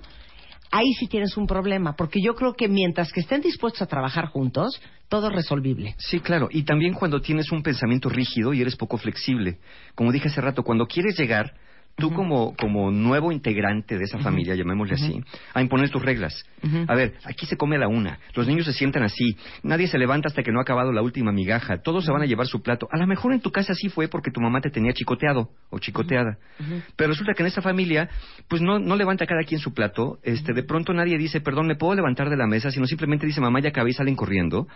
ahí 0.70 0.92
sí 0.99 1.07
tienes 1.09 1.38
un 1.38 1.46
problema, 1.46 1.96
porque 1.96 2.20
yo 2.20 2.35
creo 2.35 2.53
que 2.53 2.68
mientras 2.68 3.12
que 3.12 3.20
estén 3.20 3.40
dispuestos 3.40 3.81
a 3.81 3.87
trabajar 3.87 4.27
juntos, 4.27 4.79
todo 5.09 5.29
es 5.31 5.35
resolvible. 5.35 5.94
Sí, 5.96 6.20
claro. 6.20 6.49
Y 6.51 6.64
también 6.64 6.92
cuando 6.92 7.22
tienes 7.22 7.51
un 7.51 7.62
pensamiento 7.62 8.11
rígido 8.11 8.53
y 8.53 8.61
eres 8.61 8.77
poco 8.77 8.99
flexible. 8.99 9.59
Como 9.94 10.12
dije 10.12 10.29
hace 10.29 10.42
rato, 10.42 10.62
cuando 10.62 10.87
quieres 10.87 11.18
llegar, 11.18 11.55
tú 11.96 12.12
como, 12.12 12.54
como 12.56 12.90
nuevo 12.90 13.32
integrante 13.32 13.96
de 13.98 14.04
esa 14.04 14.18
familia, 14.18 14.54
llamémosle 14.54 14.94
así, 14.94 15.20
a 15.54 15.62
imponer 15.62 15.90
tus 15.90 16.02
reglas. 16.02 16.44
A 16.88 16.94
ver, 16.94 17.14
aquí 17.24 17.46
se 17.46 17.56
come 17.56 17.76
a 17.76 17.78
la 17.78 17.88
una, 17.88 18.18
los 18.35 18.46
niños 18.46 18.66
se 18.66 18.72
sientan 18.72 19.02
así, 19.02 19.37
nadie 19.62 19.87
se 19.87 19.98
levanta 19.98 20.28
hasta 20.28 20.42
que 20.42 20.52
no 20.52 20.59
ha 20.59 20.62
acabado 20.62 20.92
la 20.92 21.00
última 21.00 21.32
migaja, 21.32 21.78
todos 21.78 22.04
se 22.04 22.12
van 22.12 22.22
a 22.22 22.26
llevar 22.26 22.46
su 22.46 22.61
plato. 22.62 22.88
A 22.90 22.98
lo 22.98 23.06
mejor 23.06 23.32
en 23.32 23.40
tu 23.40 23.50
casa 23.50 23.74
sí 23.74 23.88
fue 23.88 24.09
porque 24.09 24.30
tu 24.30 24.40
mamá 24.40 24.61
te 24.61 24.70
tenía 24.70 24.92
chicoteado 24.92 25.48
o 25.70 25.78
chicoteada. 25.78 26.38
Pero 26.96 27.11
resulta 27.11 27.32
que 27.35 27.42
en 27.42 27.46
esta 27.46 27.62
familia, 27.62 28.09
pues 28.48 28.61
no, 28.61 28.78
no 28.78 28.96
levanta 28.96 29.26
cada 29.26 29.42
quien 29.42 29.61
su 29.61 29.72
plato, 29.72 30.18
este, 30.22 30.52
de 30.52 30.62
pronto 30.62 30.92
nadie 30.92 31.16
dice, 31.16 31.40
perdón, 31.40 31.66
¿me 31.66 31.76
puedo 31.76 31.94
levantar 31.94 32.28
de 32.28 32.37
la 32.37 32.46
mesa? 32.46 32.70
Sino 32.70 32.87
simplemente 32.87 33.26
dice, 33.26 33.40
mamá, 33.40 33.61
ya 33.61 33.70
acabé 33.70 33.90
y 33.90 33.94
salen 33.94 34.16
corriendo. 34.16 34.66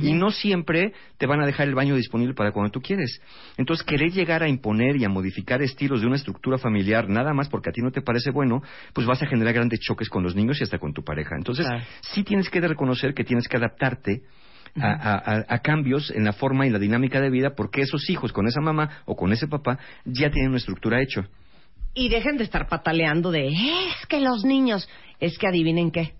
Y 0.00 0.14
no 0.14 0.30
siempre 0.30 0.92
te 1.18 1.26
van 1.26 1.40
a 1.40 1.46
dejar 1.46 1.68
el 1.68 1.74
baño 1.74 1.94
disponible 1.94 2.34
para 2.34 2.52
cuando 2.52 2.70
tú 2.70 2.80
quieres. 2.80 3.20
Entonces, 3.56 3.84
querer 3.84 4.12
llegar 4.12 4.42
a 4.42 4.48
imponer 4.48 4.96
y 4.96 5.04
a 5.04 5.08
modificar 5.08 5.62
estilos 5.62 6.00
de 6.00 6.06
una 6.06 6.16
estructura 6.16 6.56
familiar, 6.56 6.69
nada 7.08 7.32
más 7.34 7.48
porque 7.48 7.70
a 7.70 7.72
ti 7.72 7.80
no 7.82 7.90
te 7.90 8.02
parece 8.02 8.30
bueno, 8.30 8.62
pues 8.92 9.06
vas 9.06 9.22
a 9.22 9.26
generar 9.26 9.54
grandes 9.54 9.80
choques 9.80 10.08
con 10.08 10.22
los 10.22 10.34
niños 10.34 10.60
y 10.60 10.64
hasta 10.64 10.78
con 10.78 10.92
tu 10.92 11.02
pareja. 11.04 11.36
Entonces, 11.36 11.66
Claro. 11.66 11.84
sí 12.02 12.22
tienes 12.24 12.48
que 12.50 12.60
reconocer 12.60 13.14
que 13.14 13.24
tienes 13.24 13.48
que 13.48 13.56
adaptarte 13.56 14.22
a, 14.76 14.86
a- 14.92 15.18
a- 15.38 15.44
a 15.48 15.58
cambios 15.60 16.10
en 16.10 16.24
la 16.24 16.32
forma 16.32 16.66
y 16.66 16.70
la 16.70 16.78
dinámica 16.78 17.20
de 17.20 17.28
vida 17.30 17.54
porque 17.56 17.80
esos 17.82 18.08
hijos 18.08 18.32
con 18.32 18.46
esa 18.46 18.60
mamá 18.60 19.02
o 19.04 19.16
con 19.16 19.32
ese 19.32 19.48
papá 19.48 19.78
ya 20.04 20.30
tienen 20.30 20.50
una 20.50 20.58
estructura 20.58 21.00
hecha. 21.02 21.28
Y 21.92 22.08
dejen 22.08 22.36
de 22.36 22.44
estar 22.44 22.68
pataleando 22.68 23.32
de, 23.32 23.48
es 23.48 24.06
que 24.08 24.20
los 24.20 24.44
niños, 24.44 24.88
es 25.18 25.36
que 25.38 25.48
adivinen 25.48 25.90
qué. 25.90 26.14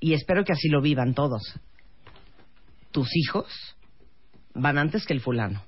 Y 0.00 0.14
espero 0.14 0.44
que 0.44 0.52
así 0.52 0.68
lo 0.68 0.80
vivan 0.80 1.14
todos. 1.14 1.42
Tus 2.90 3.08
hijos 3.16 3.46
van 4.54 4.78
antes 4.78 5.06
que 5.06 5.12
el 5.12 5.20
fulano. 5.20 5.62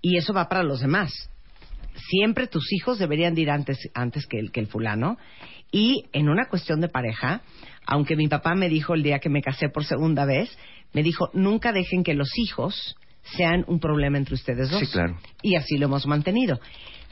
Y 0.00 0.16
eso 0.16 0.32
va 0.32 0.48
para 0.48 0.62
los 0.62 0.80
demás. 0.80 1.12
Siempre 2.10 2.46
tus 2.46 2.72
hijos 2.72 2.98
deberían 2.98 3.34
de 3.34 3.40
ir 3.42 3.50
antes, 3.50 3.78
antes 3.94 4.26
que, 4.26 4.38
el, 4.38 4.52
que 4.52 4.60
el 4.60 4.66
fulano. 4.66 5.16
Y 5.72 6.04
en 6.12 6.28
una 6.28 6.46
cuestión 6.48 6.80
de 6.80 6.88
pareja, 6.88 7.42
aunque 7.86 8.16
mi 8.16 8.28
papá 8.28 8.54
me 8.54 8.68
dijo 8.68 8.94
el 8.94 9.02
día 9.02 9.18
que 9.18 9.28
me 9.30 9.42
casé 9.42 9.68
por 9.68 9.84
segunda 9.84 10.24
vez, 10.24 10.56
me 10.92 11.02
dijo, 11.02 11.30
nunca 11.32 11.72
dejen 11.72 12.04
que 12.04 12.14
los 12.14 12.28
hijos 12.38 12.96
sean 13.36 13.64
un 13.66 13.80
problema 13.80 14.18
entre 14.18 14.34
ustedes 14.34 14.70
dos. 14.70 14.80
Sí, 14.80 14.86
claro. 14.86 15.18
Y 15.42 15.56
así 15.56 15.76
lo 15.78 15.86
hemos 15.86 16.06
mantenido. 16.06 16.60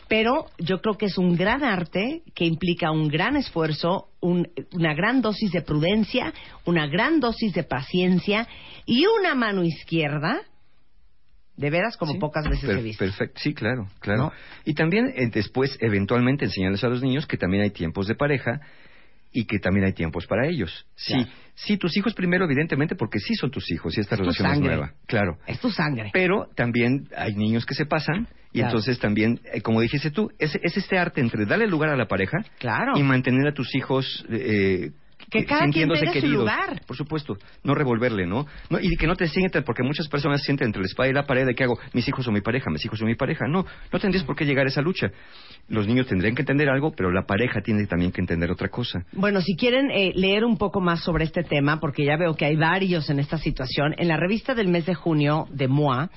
Pero 0.06 0.46
yo 0.58 0.80
creo 0.82 0.96
que 0.98 1.06
es 1.06 1.16
un 1.18 1.34
gran 1.34 1.64
arte 1.64 2.22
que 2.34 2.44
implica 2.44 2.90
un 2.92 3.08
gran 3.08 3.36
esfuerzo, 3.36 4.08
un- 4.20 4.46
una 4.72 4.94
gran 4.94 5.22
dosis 5.22 5.50
de 5.50 5.62
prudencia, 5.62 6.32
una 6.66 6.86
gran 6.86 7.20
dosis 7.20 7.54
de 7.54 7.64
paciencia 7.64 8.46
y 8.84 9.06
una 9.06 9.34
mano 9.34 9.64
izquierda, 9.64 10.42
de 11.56 11.70
veras 11.70 11.96
como 11.96 12.12
Sí, 12.12 12.18
pocas 12.18 12.48
veces 12.48 12.68
he 12.68 12.82
visto. 12.82 13.04
Perfecto, 13.04 13.40
sí, 13.40 13.54
claro, 13.54 13.88
claro. 14.00 14.18
¿No? 14.24 14.32
Y 14.64 14.74
también 14.74 15.12
eh, 15.14 15.28
después, 15.32 15.76
eventualmente, 15.80 16.44
enseñarles 16.46 16.82
a 16.84 16.88
los 16.88 17.02
niños 17.02 17.26
que 17.26 17.36
también 17.36 17.62
hay 17.62 17.70
tiempos 17.70 18.06
de 18.08 18.14
pareja 18.14 18.60
y 19.32 19.46
que 19.46 19.58
también 19.58 19.84
hay 19.86 19.92
tiempos 19.92 20.26
para 20.26 20.46
ellos. 20.46 20.86
Sí, 20.94 21.14
Claro. 21.14 21.30
sí, 21.54 21.76
tus 21.76 21.96
hijos 21.96 22.14
primero, 22.14 22.44
evidentemente, 22.44 22.94
porque 22.94 23.18
sí 23.18 23.34
son 23.34 23.50
tus 23.50 23.70
hijos 23.72 23.96
y 23.96 24.00
esta 24.00 24.14
Es 24.14 24.20
relación 24.20 24.50
es 24.52 24.60
nueva. 24.60 24.92
Claro. 25.06 25.38
Es 25.46 25.58
tu 25.60 25.70
sangre. 25.70 26.10
Pero 26.12 26.48
también 26.54 27.08
hay 27.16 27.34
niños 27.34 27.66
que 27.66 27.74
se 27.74 27.84
pasan 27.86 28.28
y 28.52 28.58
Claro. 28.58 28.68
entonces 28.68 28.98
también, 29.00 29.40
eh, 29.52 29.60
como 29.60 29.80
dijiste 29.80 30.12
tú, 30.12 30.30
es, 30.38 30.54
es 30.62 30.76
este 30.76 30.98
arte 30.98 31.20
entre 31.20 31.46
darle 31.46 31.66
lugar 31.66 31.90
a 31.90 31.96
la 31.96 32.06
pareja 32.06 32.38
Claro. 32.60 32.92
y 32.96 33.02
mantener 33.02 33.48
a 33.48 33.54
tus 33.54 33.74
hijos 33.74 34.24
eh, 34.30 34.92
Que 35.30 35.44
cada 35.44 35.68
quien 35.68 35.88
tenga 35.88 36.12
su 36.20 36.26
lugar. 36.26 36.80
Por 36.86 36.96
supuesto, 36.96 37.36
no 37.62 37.74
revolverle, 37.74 38.26
¿no? 38.26 38.46
no 38.70 38.78
y 38.80 38.96
que 38.96 39.06
no 39.06 39.16
te 39.16 39.28
sientan, 39.28 39.64
porque 39.64 39.82
muchas 39.82 40.08
personas 40.08 40.40
se 40.40 40.46
sienten 40.46 40.66
entre 40.68 40.82
la 40.82 40.86
espada 40.86 41.08
y 41.08 41.12
la 41.12 41.26
pared 41.26 41.46
de 41.46 41.54
que 41.54 41.64
hago, 41.64 41.78
mis 41.92 42.06
hijos 42.08 42.24
son 42.24 42.34
mi 42.34 42.40
pareja, 42.40 42.70
mis 42.70 42.84
hijos 42.84 42.98
son 42.98 43.08
mi 43.08 43.14
pareja. 43.14 43.46
No, 43.48 43.64
no 43.92 43.98
tendrías 43.98 44.24
por 44.24 44.36
qué 44.36 44.44
llegar 44.44 44.66
a 44.66 44.68
esa 44.68 44.82
lucha. 44.82 45.10
Los 45.68 45.86
niños 45.86 46.06
tendrían 46.06 46.34
que 46.34 46.42
entender 46.42 46.68
algo, 46.68 46.92
pero 46.92 47.10
la 47.10 47.22
pareja 47.22 47.60
tiene 47.60 47.86
también 47.86 48.12
que 48.12 48.20
entender 48.20 48.50
otra 48.50 48.68
cosa. 48.68 49.04
Bueno, 49.12 49.40
si 49.40 49.56
quieren 49.56 49.90
eh, 49.90 50.12
leer 50.14 50.44
un 50.44 50.56
poco 50.58 50.80
más 50.80 51.00
sobre 51.02 51.24
este 51.24 51.42
tema, 51.42 51.80
porque 51.80 52.04
ya 52.04 52.16
veo 52.16 52.34
que 52.34 52.44
hay 52.44 52.56
varios 52.56 53.08
en 53.10 53.18
esta 53.18 53.38
situación, 53.38 53.94
en 53.98 54.08
la 54.08 54.16
revista 54.16 54.54
del 54.54 54.68
mes 54.68 54.86
de 54.86 54.94
junio 54.94 55.46
de 55.50 55.68
MOA, 55.68 56.10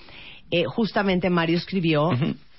eh, 0.51 0.63
justamente 0.65 1.29
Mario 1.29 1.57
escribió. 1.57 2.11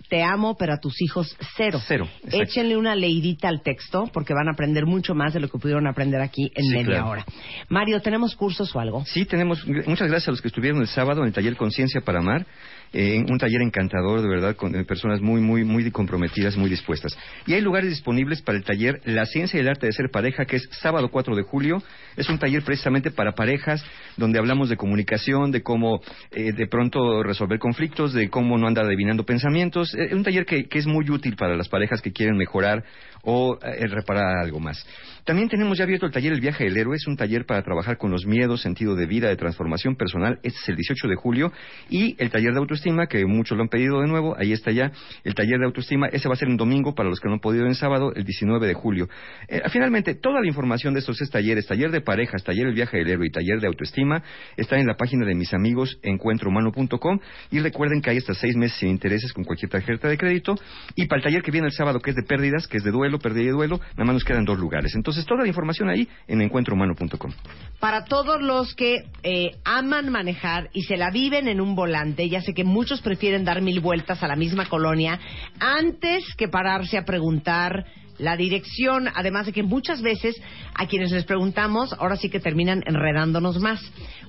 Te 0.09 0.23
amo, 0.23 0.57
pero 0.59 0.75
a 0.75 0.79
tus 0.79 1.01
hijos 1.03 1.37
cero. 1.57 1.81
Cero, 1.87 2.09
exacto. 2.25 2.42
Échenle 2.42 2.77
una 2.77 2.94
leidita 2.94 3.49
al 3.49 3.62
texto, 3.62 4.09
porque 4.12 4.35
van 4.35 4.49
a 4.49 4.53
aprender 4.53 4.87
mucho 4.87 5.14
más 5.14 5.35
de 5.35 5.40
lo 5.40 5.49
que 5.49 5.59
pudieron 5.59 5.87
aprender 5.87 6.21
aquí 6.21 6.51
en 6.55 6.64
Sí, 6.64 6.71
media 6.71 6.85
claro. 6.87 7.09
hora. 7.11 7.27
Mario, 7.68 8.01
¿tenemos 8.01 8.35
cursos 8.35 8.75
o 8.75 8.81
algo? 8.81 9.05
Sí, 9.07 9.25
tenemos. 9.25 9.66
Muchas 9.66 10.09
gracias 10.09 10.29
a 10.29 10.31
los 10.33 10.40
que 10.40 10.49
estuvieron 10.49 10.81
el 10.81 10.88
sábado 10.88 11.21
en 11.23 11.29
el 11.29 11.33
taller 11.33 11.57
Conciencia 11.57 12.01
para 12.01 12.21
Amar. 12.21 12.47
Un 12.92 13.38
taller 13.38 13.62
encantador, 13.62 14.22
de 14.22 14.29
verdad, 14.29 14.57
con 14.57 14.74
eh, 14.74 14.85
personas 14.85 15.20
muy, 15.20 15.40
muy, 15.40 15.64
muy 15.64 15.90
comprometidas, 15.90 16.57
muy 16.57 16.70
dispuestas. 16.70 17.16
Y 17.46 17.55
hay 17.55 17.61
lugares 17.61 17.90
disponibles 17.90 18.42
para 18.42 18.59
el 18.59 18.64
taller 18.64 19.01
La 19.05 19.27
Ciencia 19.27 19.59
y 19.59 19.61
el 19.61 19.68
Arte 19.68 19.87
de 19.87 19.92
Ser 19.92 20.11
Pareja, 20.11 20.44
que 20.44 20.57
es 20.57 20.68
sábado 20.70 21.09
4 21.11 21.37
de 21.37 21.42
julio. 21.42 21.83
Es 22.16 22.29
un 22.29 22.38
taller 22.38 22.62
precisamente 22.62 23.11
para 23.11 23.33
parejas, 23.33 23.85
donde 24.16 24.38
hablamos 24.38 24.68
de 24.68 24.77
comunicación, 24.77 25.51
de 25.51 25.62
cómo 25.62 26.01
eh, 26.31 26.53
de 26.53 26.66
pronto 26.66 27.22
resolver 27.22 27.59
conflictos, 27.59 28.12
de 28.12 28.29
cómo 28.31 28.57
no 28.59 28.66
andar 28.66 28.87
adivinando 28.87 29.24
pensamientos. 29.24 29.94
Eh, 29.94 30.14
un 30.14 30.24
taller 30.24 30.46
que, 30.46 30.68
que 30.68 30.79
es 30.79 30.87
muy 30.87 31.09
útil 31.11 31.37
para 31.37 31.57
las 31.57 31.68
parejas 31.68 32.01
que 32.01 32.12
quieren 32.12 32.37
mejorar 32.37 32.85
o 33.22 33.59
eh, 33.62 33.87
reparar 33.87 34.38
algo 34.38 34.61
más. 34.61 34.85
También 35.28 35.50
tenemos 35.50 35.76
ya 35.76 35.85
abierto 35.85 36.07
el 36.07 36.12
taller 36.12 36.33
El 36.33 36.40
Viaje 36.40 36.64
del 36.64 36.78
Héroe, 36.78 36.96
es 36.96 37.07
un 37.07 37.14
taller 37.14 37.44
para 37.44 37.62
trabajar 37.62 37.98
con 37.98 38.11
los 38.11 38.24
miedos, 38.24 38.62
sentido 38.62 38.94
de 38.94 39.04
vida, 39.04 39.28
de 39.28 39.37
transformación 39.37 39.94
personal. 39.94 40.38
Este 40.42 40.59
es 40.59 40.68
el 40.70 40.76
18 40.76 41.07
de 41.07 41.16
julio. 41.16 41.52
Y 41.90 42.16
el 42.16 42.31
taller 42.31 42.52
de 42.52 42.59
autoestima, 42.61 43.09
que 43.09 43.26
muchos 43.26 43.54
lo 43.59 43.62
han 43.62 43.68
pedido 43.68 44.00
de 44.00 44.07
nuevo, 44.07 44.35
ahí 44.38 44.54
está 44.54 44.70
ya. 44.70 44.90
El 45.24 45.35
taller 45.35 45.59
de 45.59 45.66
autoestima, 45.66 46.07
ese 46.07 46.28
va 46.28 46.33
a 46.33 46.38
ser 46.38 46.48
un 46.48 46.57
domingo 46.57 46.94
para 46.94 47.11
los 47.11 47.20
que 47.20 47.28
no 47.28 47.35
han 47.35 47.40
podido 47.40 47.66
en 47.66 47.74
sábado, 47.74 48.12
el 48.14 48.24
19 48.24 48.66
de 48.66 48.72
julio. 48.72 49.09
Eh, 49.48 49.61
finalmente, 49.70 50.14
toda 50.14 50.40
la 50.40 50.46
información 50.46 50.94
de 50.94 51.00
estos 51.00 51.18
tres 51.18 51.28
talleres, 51.28 51.66
taller 51.66 51.90
de 51.90 52.00
parejas, 52.00 52.42
taller 52.42 52.66
El 52.66 52.74
Viaje 52.74 52.96
del 52.96 53.09
Héroe 53.09 53.26
y 53.26 53.31
taller 53.31 53.61
de 53.61 53.66
autoestima, 53.66 54.22
está 54.57 54.78
en 54.78 54.87
la 54.87 54.94
página 54.94 55.26
de 55.26 55.35
mis 55.35 55.52
amigos 55.52 55.98
encuentrohumano.com. 56.02 57.18
Y 57.50 57.61
recuerden 57.61 58.00
que 58.00 58.11
hay 58.11 58.16
hasta 58.16 58.33
seis 58.33 58.57
meses 58.57 58.78
sin 58.78 58.88
intereses 58.88 59.33
con 59.35 59.44
cualquier 59.44 59.70
tarjeta 59.70 60.09
de 60.09 60.16
crédito. 60.16 60.54
Y 60.94 61.07
para 61.07 61.18
el 61.18 61.24
taller 61.24 61.42
que 61.42 61.50
viene 61.50 61.66
el 61.66 61.72
sábado, 61.72 62.00
que 62.00 62.11
es 62.11 62.16
de 62.16 62.22
pérdidas, 62.22 62.66
que 62.66 62.78
es 62.78 62.83
de 62.83 62.90
duelo, 62.90 63.08
pérdida 63.16 63.44
y 63.44 63.53
duelo, 63.53 63.81
nada 63.97 64.12
nos 64.12 64.25
quedan 64.25 64.44
dos 64.44 64.59
lugares. 64.59 64.94
Entonces, 64.94 65.25
toda 65.25 65.42
la 65.42 65.49
información 65.49 65.88
ahí 65.88 66.07
en 66.27 66.42
encuentrohumano.com. 66.42 67.33
Para 67.81 68.05
todos 68.05 68.42
los 68.42 68.75
que 68.75 69.05
eh, 69.23 69.53
aman 69.64 70.11
manejar 70.11 70.68
y 70.75 70.83
se 70.83 70.97
la 70.97 71.11
viven 71.11 71.49
en 71.49 71.61
un 71.61 71.75
volante, 71.75 72.29
ya 72.29 72.42
sé 72.42 72.53
que 72.53 72.64
muchos 72.64 73.01
prefieren 73.01 73.44
dar 73.44 73.62
mil 73.62 73.81
vueltas 73.81 74.23
a 74.23 74.29
la 74.29 74.37
misma 74.37 74.66
colonia 74.66 75.18
antes 75.59 76.25
que 76.37 76.49
pararse 76.49 76.99
a 76.99 77.05
preguntar 77.05 77.87
la 78.18 78.37
dirección, 78.37 79.09
además 79.14 79.47
de 79.47 79.53
que 79.53 79.62
muchas 79.62 80.03
veces 80.03 80.35
a 80.75 80.87
quienes 80.87 81.11
les 81.12 81.25
preguntamos, 81.25 81.92
ahora 81.92 82.16
sí 82.16 82.29
que 82.29 82.40
terminan 82.40 82.83
enredándonos 82.87 83.61
más. 83.61 83.81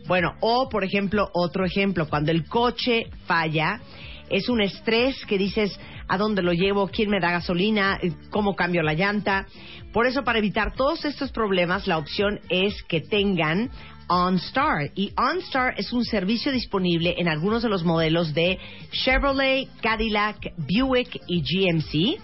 Bueno, 0.07 0.35
o 0.41 0.69
por 0.69 0.83
ejemplo, 0.83 1.29
otro 1.33 1.65
ejemplo, 1.65 2.07
cuando 2.07 2.31
el 2.31 2.45
coche 2.45 3.07
falla, 3.25 3.81
Es 4.29 4.49
un 4.49 4.61
estrés 4.61 5.25
que 5.25 5.37
dices 5.37 5.77
a 6.07 6.17
dónde 6.17 6.41
lo 6.41 6.53
llevo, 6.53 6.87
quién 6.87 7.09
me 7.09 7.19
da 7.19 7.31
gasolina, 7.31 7.99
cómo 8.29 8.55
cambio 8.55 8.81
la 8.83 8.93
llanta. 8.93 9.45
Por 9.93 10.07
eso, 10.07 10.23
para 10.23 10.39
evitar 10.39 10.73
todos 10.75 11.05
estos 11.05 11.31
problemas, 11.31 11.87
la 11.87 11.97
opción 11.97 12.39
es 12.49 12.81
que 12.83 13.01
tengan 13.01 13.69
OnStar. 14.07 14.91
Y 14.95 15.13
OnStar 15.15 15.75
es 15.77 15.93
un 15.93 16.03
servicio 16.03 16.51
disponible 16.51 17.15
en 17.17 17.27
algunos 17.27 17.63
de 17.63 17.69
los 17.69 17.83
modelos 17.83 18.33
de 18.33 18.57
Chevrolet, 18.91 19.69
Cadillac, 19.81 20.53
Buick 20.57 21.21
y 21.27 21.41
GMC. 21.41 22.19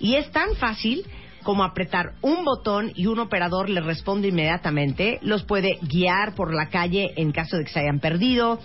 Y 0.00 0.14
es 0.14 0.30
tan 0.30 0.54
fácil 0.56 1.04
como 1.42 1.64
apretar 1.64 2.12
un 2.22 2.44
botón 2.44 2.92
y 2.94 3.06
un 3.06 3.18
operador 3.18 3.68
le 3.68 3.80
responde 3.80 4.28
inmediatamente, 4.28 5.18
los 5.22 5.44
puede 5.44 5.78
guiar 5.82 6.34
por 6.34 6.54
la 6.54 6.68
calle 6.68 7.12
en 7.16 7.32
caso 7.32 7.56
de 7.56 7.64
que 7.64 7.70
se 7.70 7.80
hayan 7.80 8.00
perdido, 8.00 8.58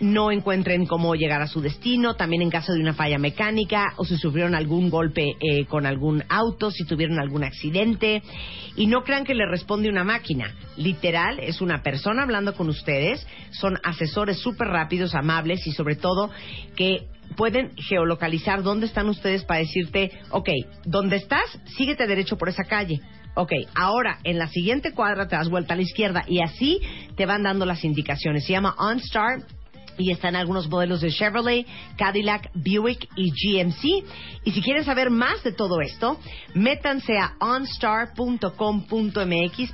no 0.00 0.30
encuentren 0.30 0.86
cómo 0.86 1.14
llegar 1.14 1.42
a 1.42 1.46
su 1.46 1.60
destino, 1.60 2.14
también 2.14 2.42
en 2.42 2.50
caso 2.50 2.72
de 2.72 2.80
una 2.80 2.94
falla 2.94 3.18
mecánica 3.18 3.94
o 3.96 4.04
si 4.04 4.16
sufrieron 4.16 4.54
algún 4.54 4.90
golpe 4.90 5.36
eh, 5.40 5.66
con 5.66 5.86
algún 5.86 6.24
auto, 6.28 6.70
si 6.70 6.84
tuvieron 6.84 7.18
algún 7.18 7.44
accidente. 7.44 8.22
Y 8.76 8.86
no 8.86 9.02
crean 9.02 9.24
que 9.24 9.34
le 9.34 9.46
responde 9.46 9.88
una 9.88 10.04
máquina. 10.04 10.54
Literal, 10.76 11.38
es 11.40 11.60
una 11.60 11.82
persona 11.82 12.22
hablando 12.22 12.54
con 12.54 12.68
ustedes, 12.68 13.26
son 13.50 13.78
asesores 13.82 14.38
súper 14.38 14.68
rápidos, 14.68 15.14
amables 15.14 15.66
y 15.66 15.72
sobre 15.72 15.96
todo 15.96 16.30
que 16.74 17.06
pueden 17.36 17.76
geolocalizar 17.76 18.62
dónde 18.62 18.86
están 18.86 19.08
ustedes 19.08 19.44
para 19.44 19.60
decirte, 19.60 20.10
ok, 20.30 20.48
¿dónde 20.84 21.16
estás? 21.16 21.60
Síguete 21.76 22.06
derecho 22.06 22.36
por 22.36 22.48
esa 22.48 22.64
calle. 22.64 23.00
Ok, 23.34 23.52
ahora 23.74 24.18
en 24.24 24.38
la 24.38 24.48
siguiente 24.48 24.92
cuadra 24.92 25.26
te 25.26 25.36
das 25.36 25.48
vuelta 25.48 25.72
a 25.72 25.76
la 25.76 25.82
izquierda 25.82 26.24
y 26.26 26.42
así 26.42 26.80
te 27.16 27.24
van 27.24 27.42
dando 27.42 27.64
las 27.64 27.82
indicaciones. 27.84 28.44
Se 28.44 28.52
llama 28.52 28.74
OnStar 28.78 29.44
y 29.98 30.10
están 30.10 30.36
algunos 30.36 30.68
modelos 30.68 31.00
de 31.00 31.10
Chevrolet, 31.10 31.66
Cadillac, 31.96 32.50
Buick 32.54 33.08
y 33.16 33.30
GMC. 33.30 34.04
Y 34.44 34.50
si 34.52 34.62
quieren 34.62 34.84
saber 34.84 35.10
más 35.10 35.42
de 35.42 35.52
todo 35.52 35.80
esto, 35.80 36.18
métanse 36.54 37.18
a 37.18 37.34
onstar.com.mx 37.40 38.52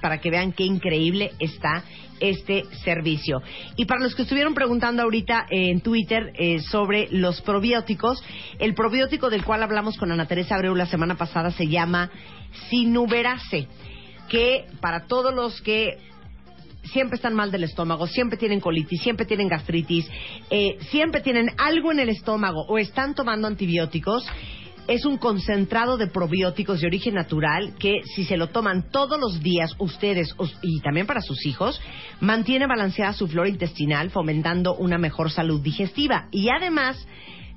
para 0.00 0.20
que 0.20 0.30
vean 0.30 0.52
qué 0.52 0.64
increíble 0.64 1.32
está 1.38 1.84
este 2.20 2.64
servicio. 2.84 3.42
Y 3.76 3.84
para 3.84 4.00
los 4.02 4.14
que 4.14 4.22
estuvieron 4.22 4.54
preguntando 4.54 5.02
ahorita 5.02 5.46
en 5.50 5.80
Twitter 5.80 6.32
eh, 6.34 6.60
sobre 6.60 7.08
los 7.10 7.40
probióticos, 7.42 8.22
el 8.58 8.74
probiótico 8.74 9.30
del 9.30 9.44
cual 9.44 9.62
hablamos 9.62 9.96
con 9.96 10.10
Ana 10.12 10.26
Teresa 10.26 10.56
Abreu 10.56 10.74
la 10.74 10.86
semana 10.86 11.16
pasada 11.16 11.50
se 11.52 11.68
llama 11.68 12.10
Sinuberase, 12.68 13.68
que 14.28 14.66
para 14.80 15.06
todos 15.06 15.34
los 15.34 15.60
que 15.62 15.98
siempre 16.88 17.16
están 17.16 17.34
mal 17.34 17.50
del 17.50 17.64
estómago, 17.64 18.06
siempre 18.06 18.38
tienen 18.38 18.60
colitis, 18.60 19.02
siempre 19.02 19.26
tienen 19.26 19.48
gastritis, 19.48 20.08
eh, 20.50 20.78
siempre 20.90 21.20
tienen 21.20 21.50
algo 21.58 21.92
en 21.92 22.00
el 22.00 22.08
estómago 22.08 22.64
o 22.68 22.78
están 22.78 23.14
tomando 23.14 23.46
antibióticos, 23.46 24.24
es 24.88 25.04
un 25.04 25.18
concentrado 25.18 25.98
de 25.98 26.06
probióticos 26.06 26.80
de 26.80 26.86
origen 26.86 27.14
natural 27.14 27.74
que 27.78 28.00
si 28.04 28.24
se 28.24 28.38
lo 28.38 28.48
toman 28.48 28.90
todos 28.90 29.20
los 29.20 29.40
días 29.42 29.74
ustedes 29.78 30.34
y 30.62 30.80
también 30.80 31.06
para 31.06 31.20
sus 31.20 31.44
hijos, 31.44 31.80
mantiene 32.20 32.66
balanceada 32.66 33.12
su 33.12 33.28
flora 33.28 33.50
intestinal, 33.50 34.10
fomentando 34.10 34.74
una 34.74 34.96
mejor 34.96 35.30
salud 35.30 35.60
digestiva. 35.60 36.28
Y 36.32 36.48
además, 36.48 37.06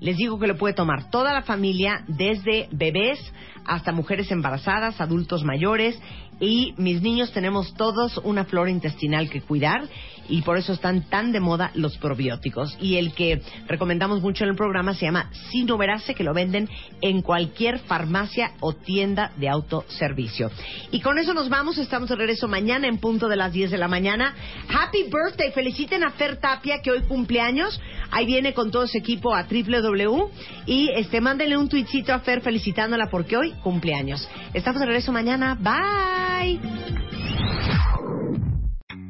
les 0.02 0.18
digo 0.18 0.40
que 0.40 0.48
lo 0.48 0.58
puede 0.58 0.74
tomar 0.74 1.10
toda 1.10 1.32
la 1.32 1.44
familia, 1.44 2.04
desde 2.08 2.68
bebés 2.72 3.20
hasta 3.66 3.94
mujeres 3.94 4.30
embarazadas, 4.32 5.00
adultos 5.00 5.46
mayores 5.46 5.98
y 6.42 6.74
mis 6.78 7.02
niños 7.04 7.32
tenemos 7.32 7.74
todos 7.76 8.18
una 8.24 8.46
flora 8.46 8.72
intestinal 8.72 9.30
que 9.30 9.42
cuidar 9.42 9.88
y 10.30 10.42
por 10.42 10.58
eso 10.58 10.74
están 10.74 11.02
tan 11.10 11.32
de 11.32 11.40
moda 11.40 11.72
los 11.76 11.98
probióticos. 11.98 12.78
Y 12.80 12.96
el 12.96 13.14
que 13.14 13.42
recomendamos 13.68 14.22
mucho 14.22 14.44
en 14.44 14.52
el 14.52 14.56
programa 14.56 14.94
se 14.94 15.06
llama 15.06 15.30
Sinoverase, 15.50 16.16
que 16.16 16.24
lo 16.24 16.34
venden 16.34 16.70
en 17.02 17.22
cualquier 17.22 17.80
farmacia 17.80 18.52
o 18.60 18.74
tienda 18.74 19.32
de 19.38 19.50
autoservicio. 19.50 20.52
Y 20.92 21.02
con 21.02 21.18
eso 21.18 21.34
nos 21.34 21.50
vamos, 21.50 21.78
estamos 21.78 22.10
de 22.10 22.16
regreso 22.16 22.48
mañana 22.48 22.88
en 22.88 22.98
punto 22.98 23.28
de 23.28 23.36
las 23.36 23.52
10 23.52 23.72
de 23.72 23.78
la 23.78 23.88
mañana. 23.88 24.36
Happy 24.70 25.04
birthday, 25.04 25.52
feliciten 25.52 26.04
a 26.04 26.12
Fer 26.12 26.38
Tapia 26.38 26.82
que 26.82 26.92
hoy 26.92 27.02
cumpleaños. 27.02 27.80
Ahí 28.12 28.26
viene 28.26 28.54
con 28.54 28.72
todo 28.72 28.88
su 28.88 28.98
equipo 28.98 29.36
a 29.36 29.44
www 29.44 30.32
y 30.66 30.90
este 30.96 31.22
mándenle 31.22 31.58
un 31.58 31.70
tuitcito 31.70 32.14
a 32.14 32.20
Fer 32.20 32.42
felicitándola 32.42 33.10
porque 33.10 33.38
hoy 33.38 33.52
cumpleaños. 33.64 34.28
Estamos 34.54 34.80
de 34.80 34.88
regreso 34.88 35.12
mañana. 35.12 35.58
Bye. 35.60 37.21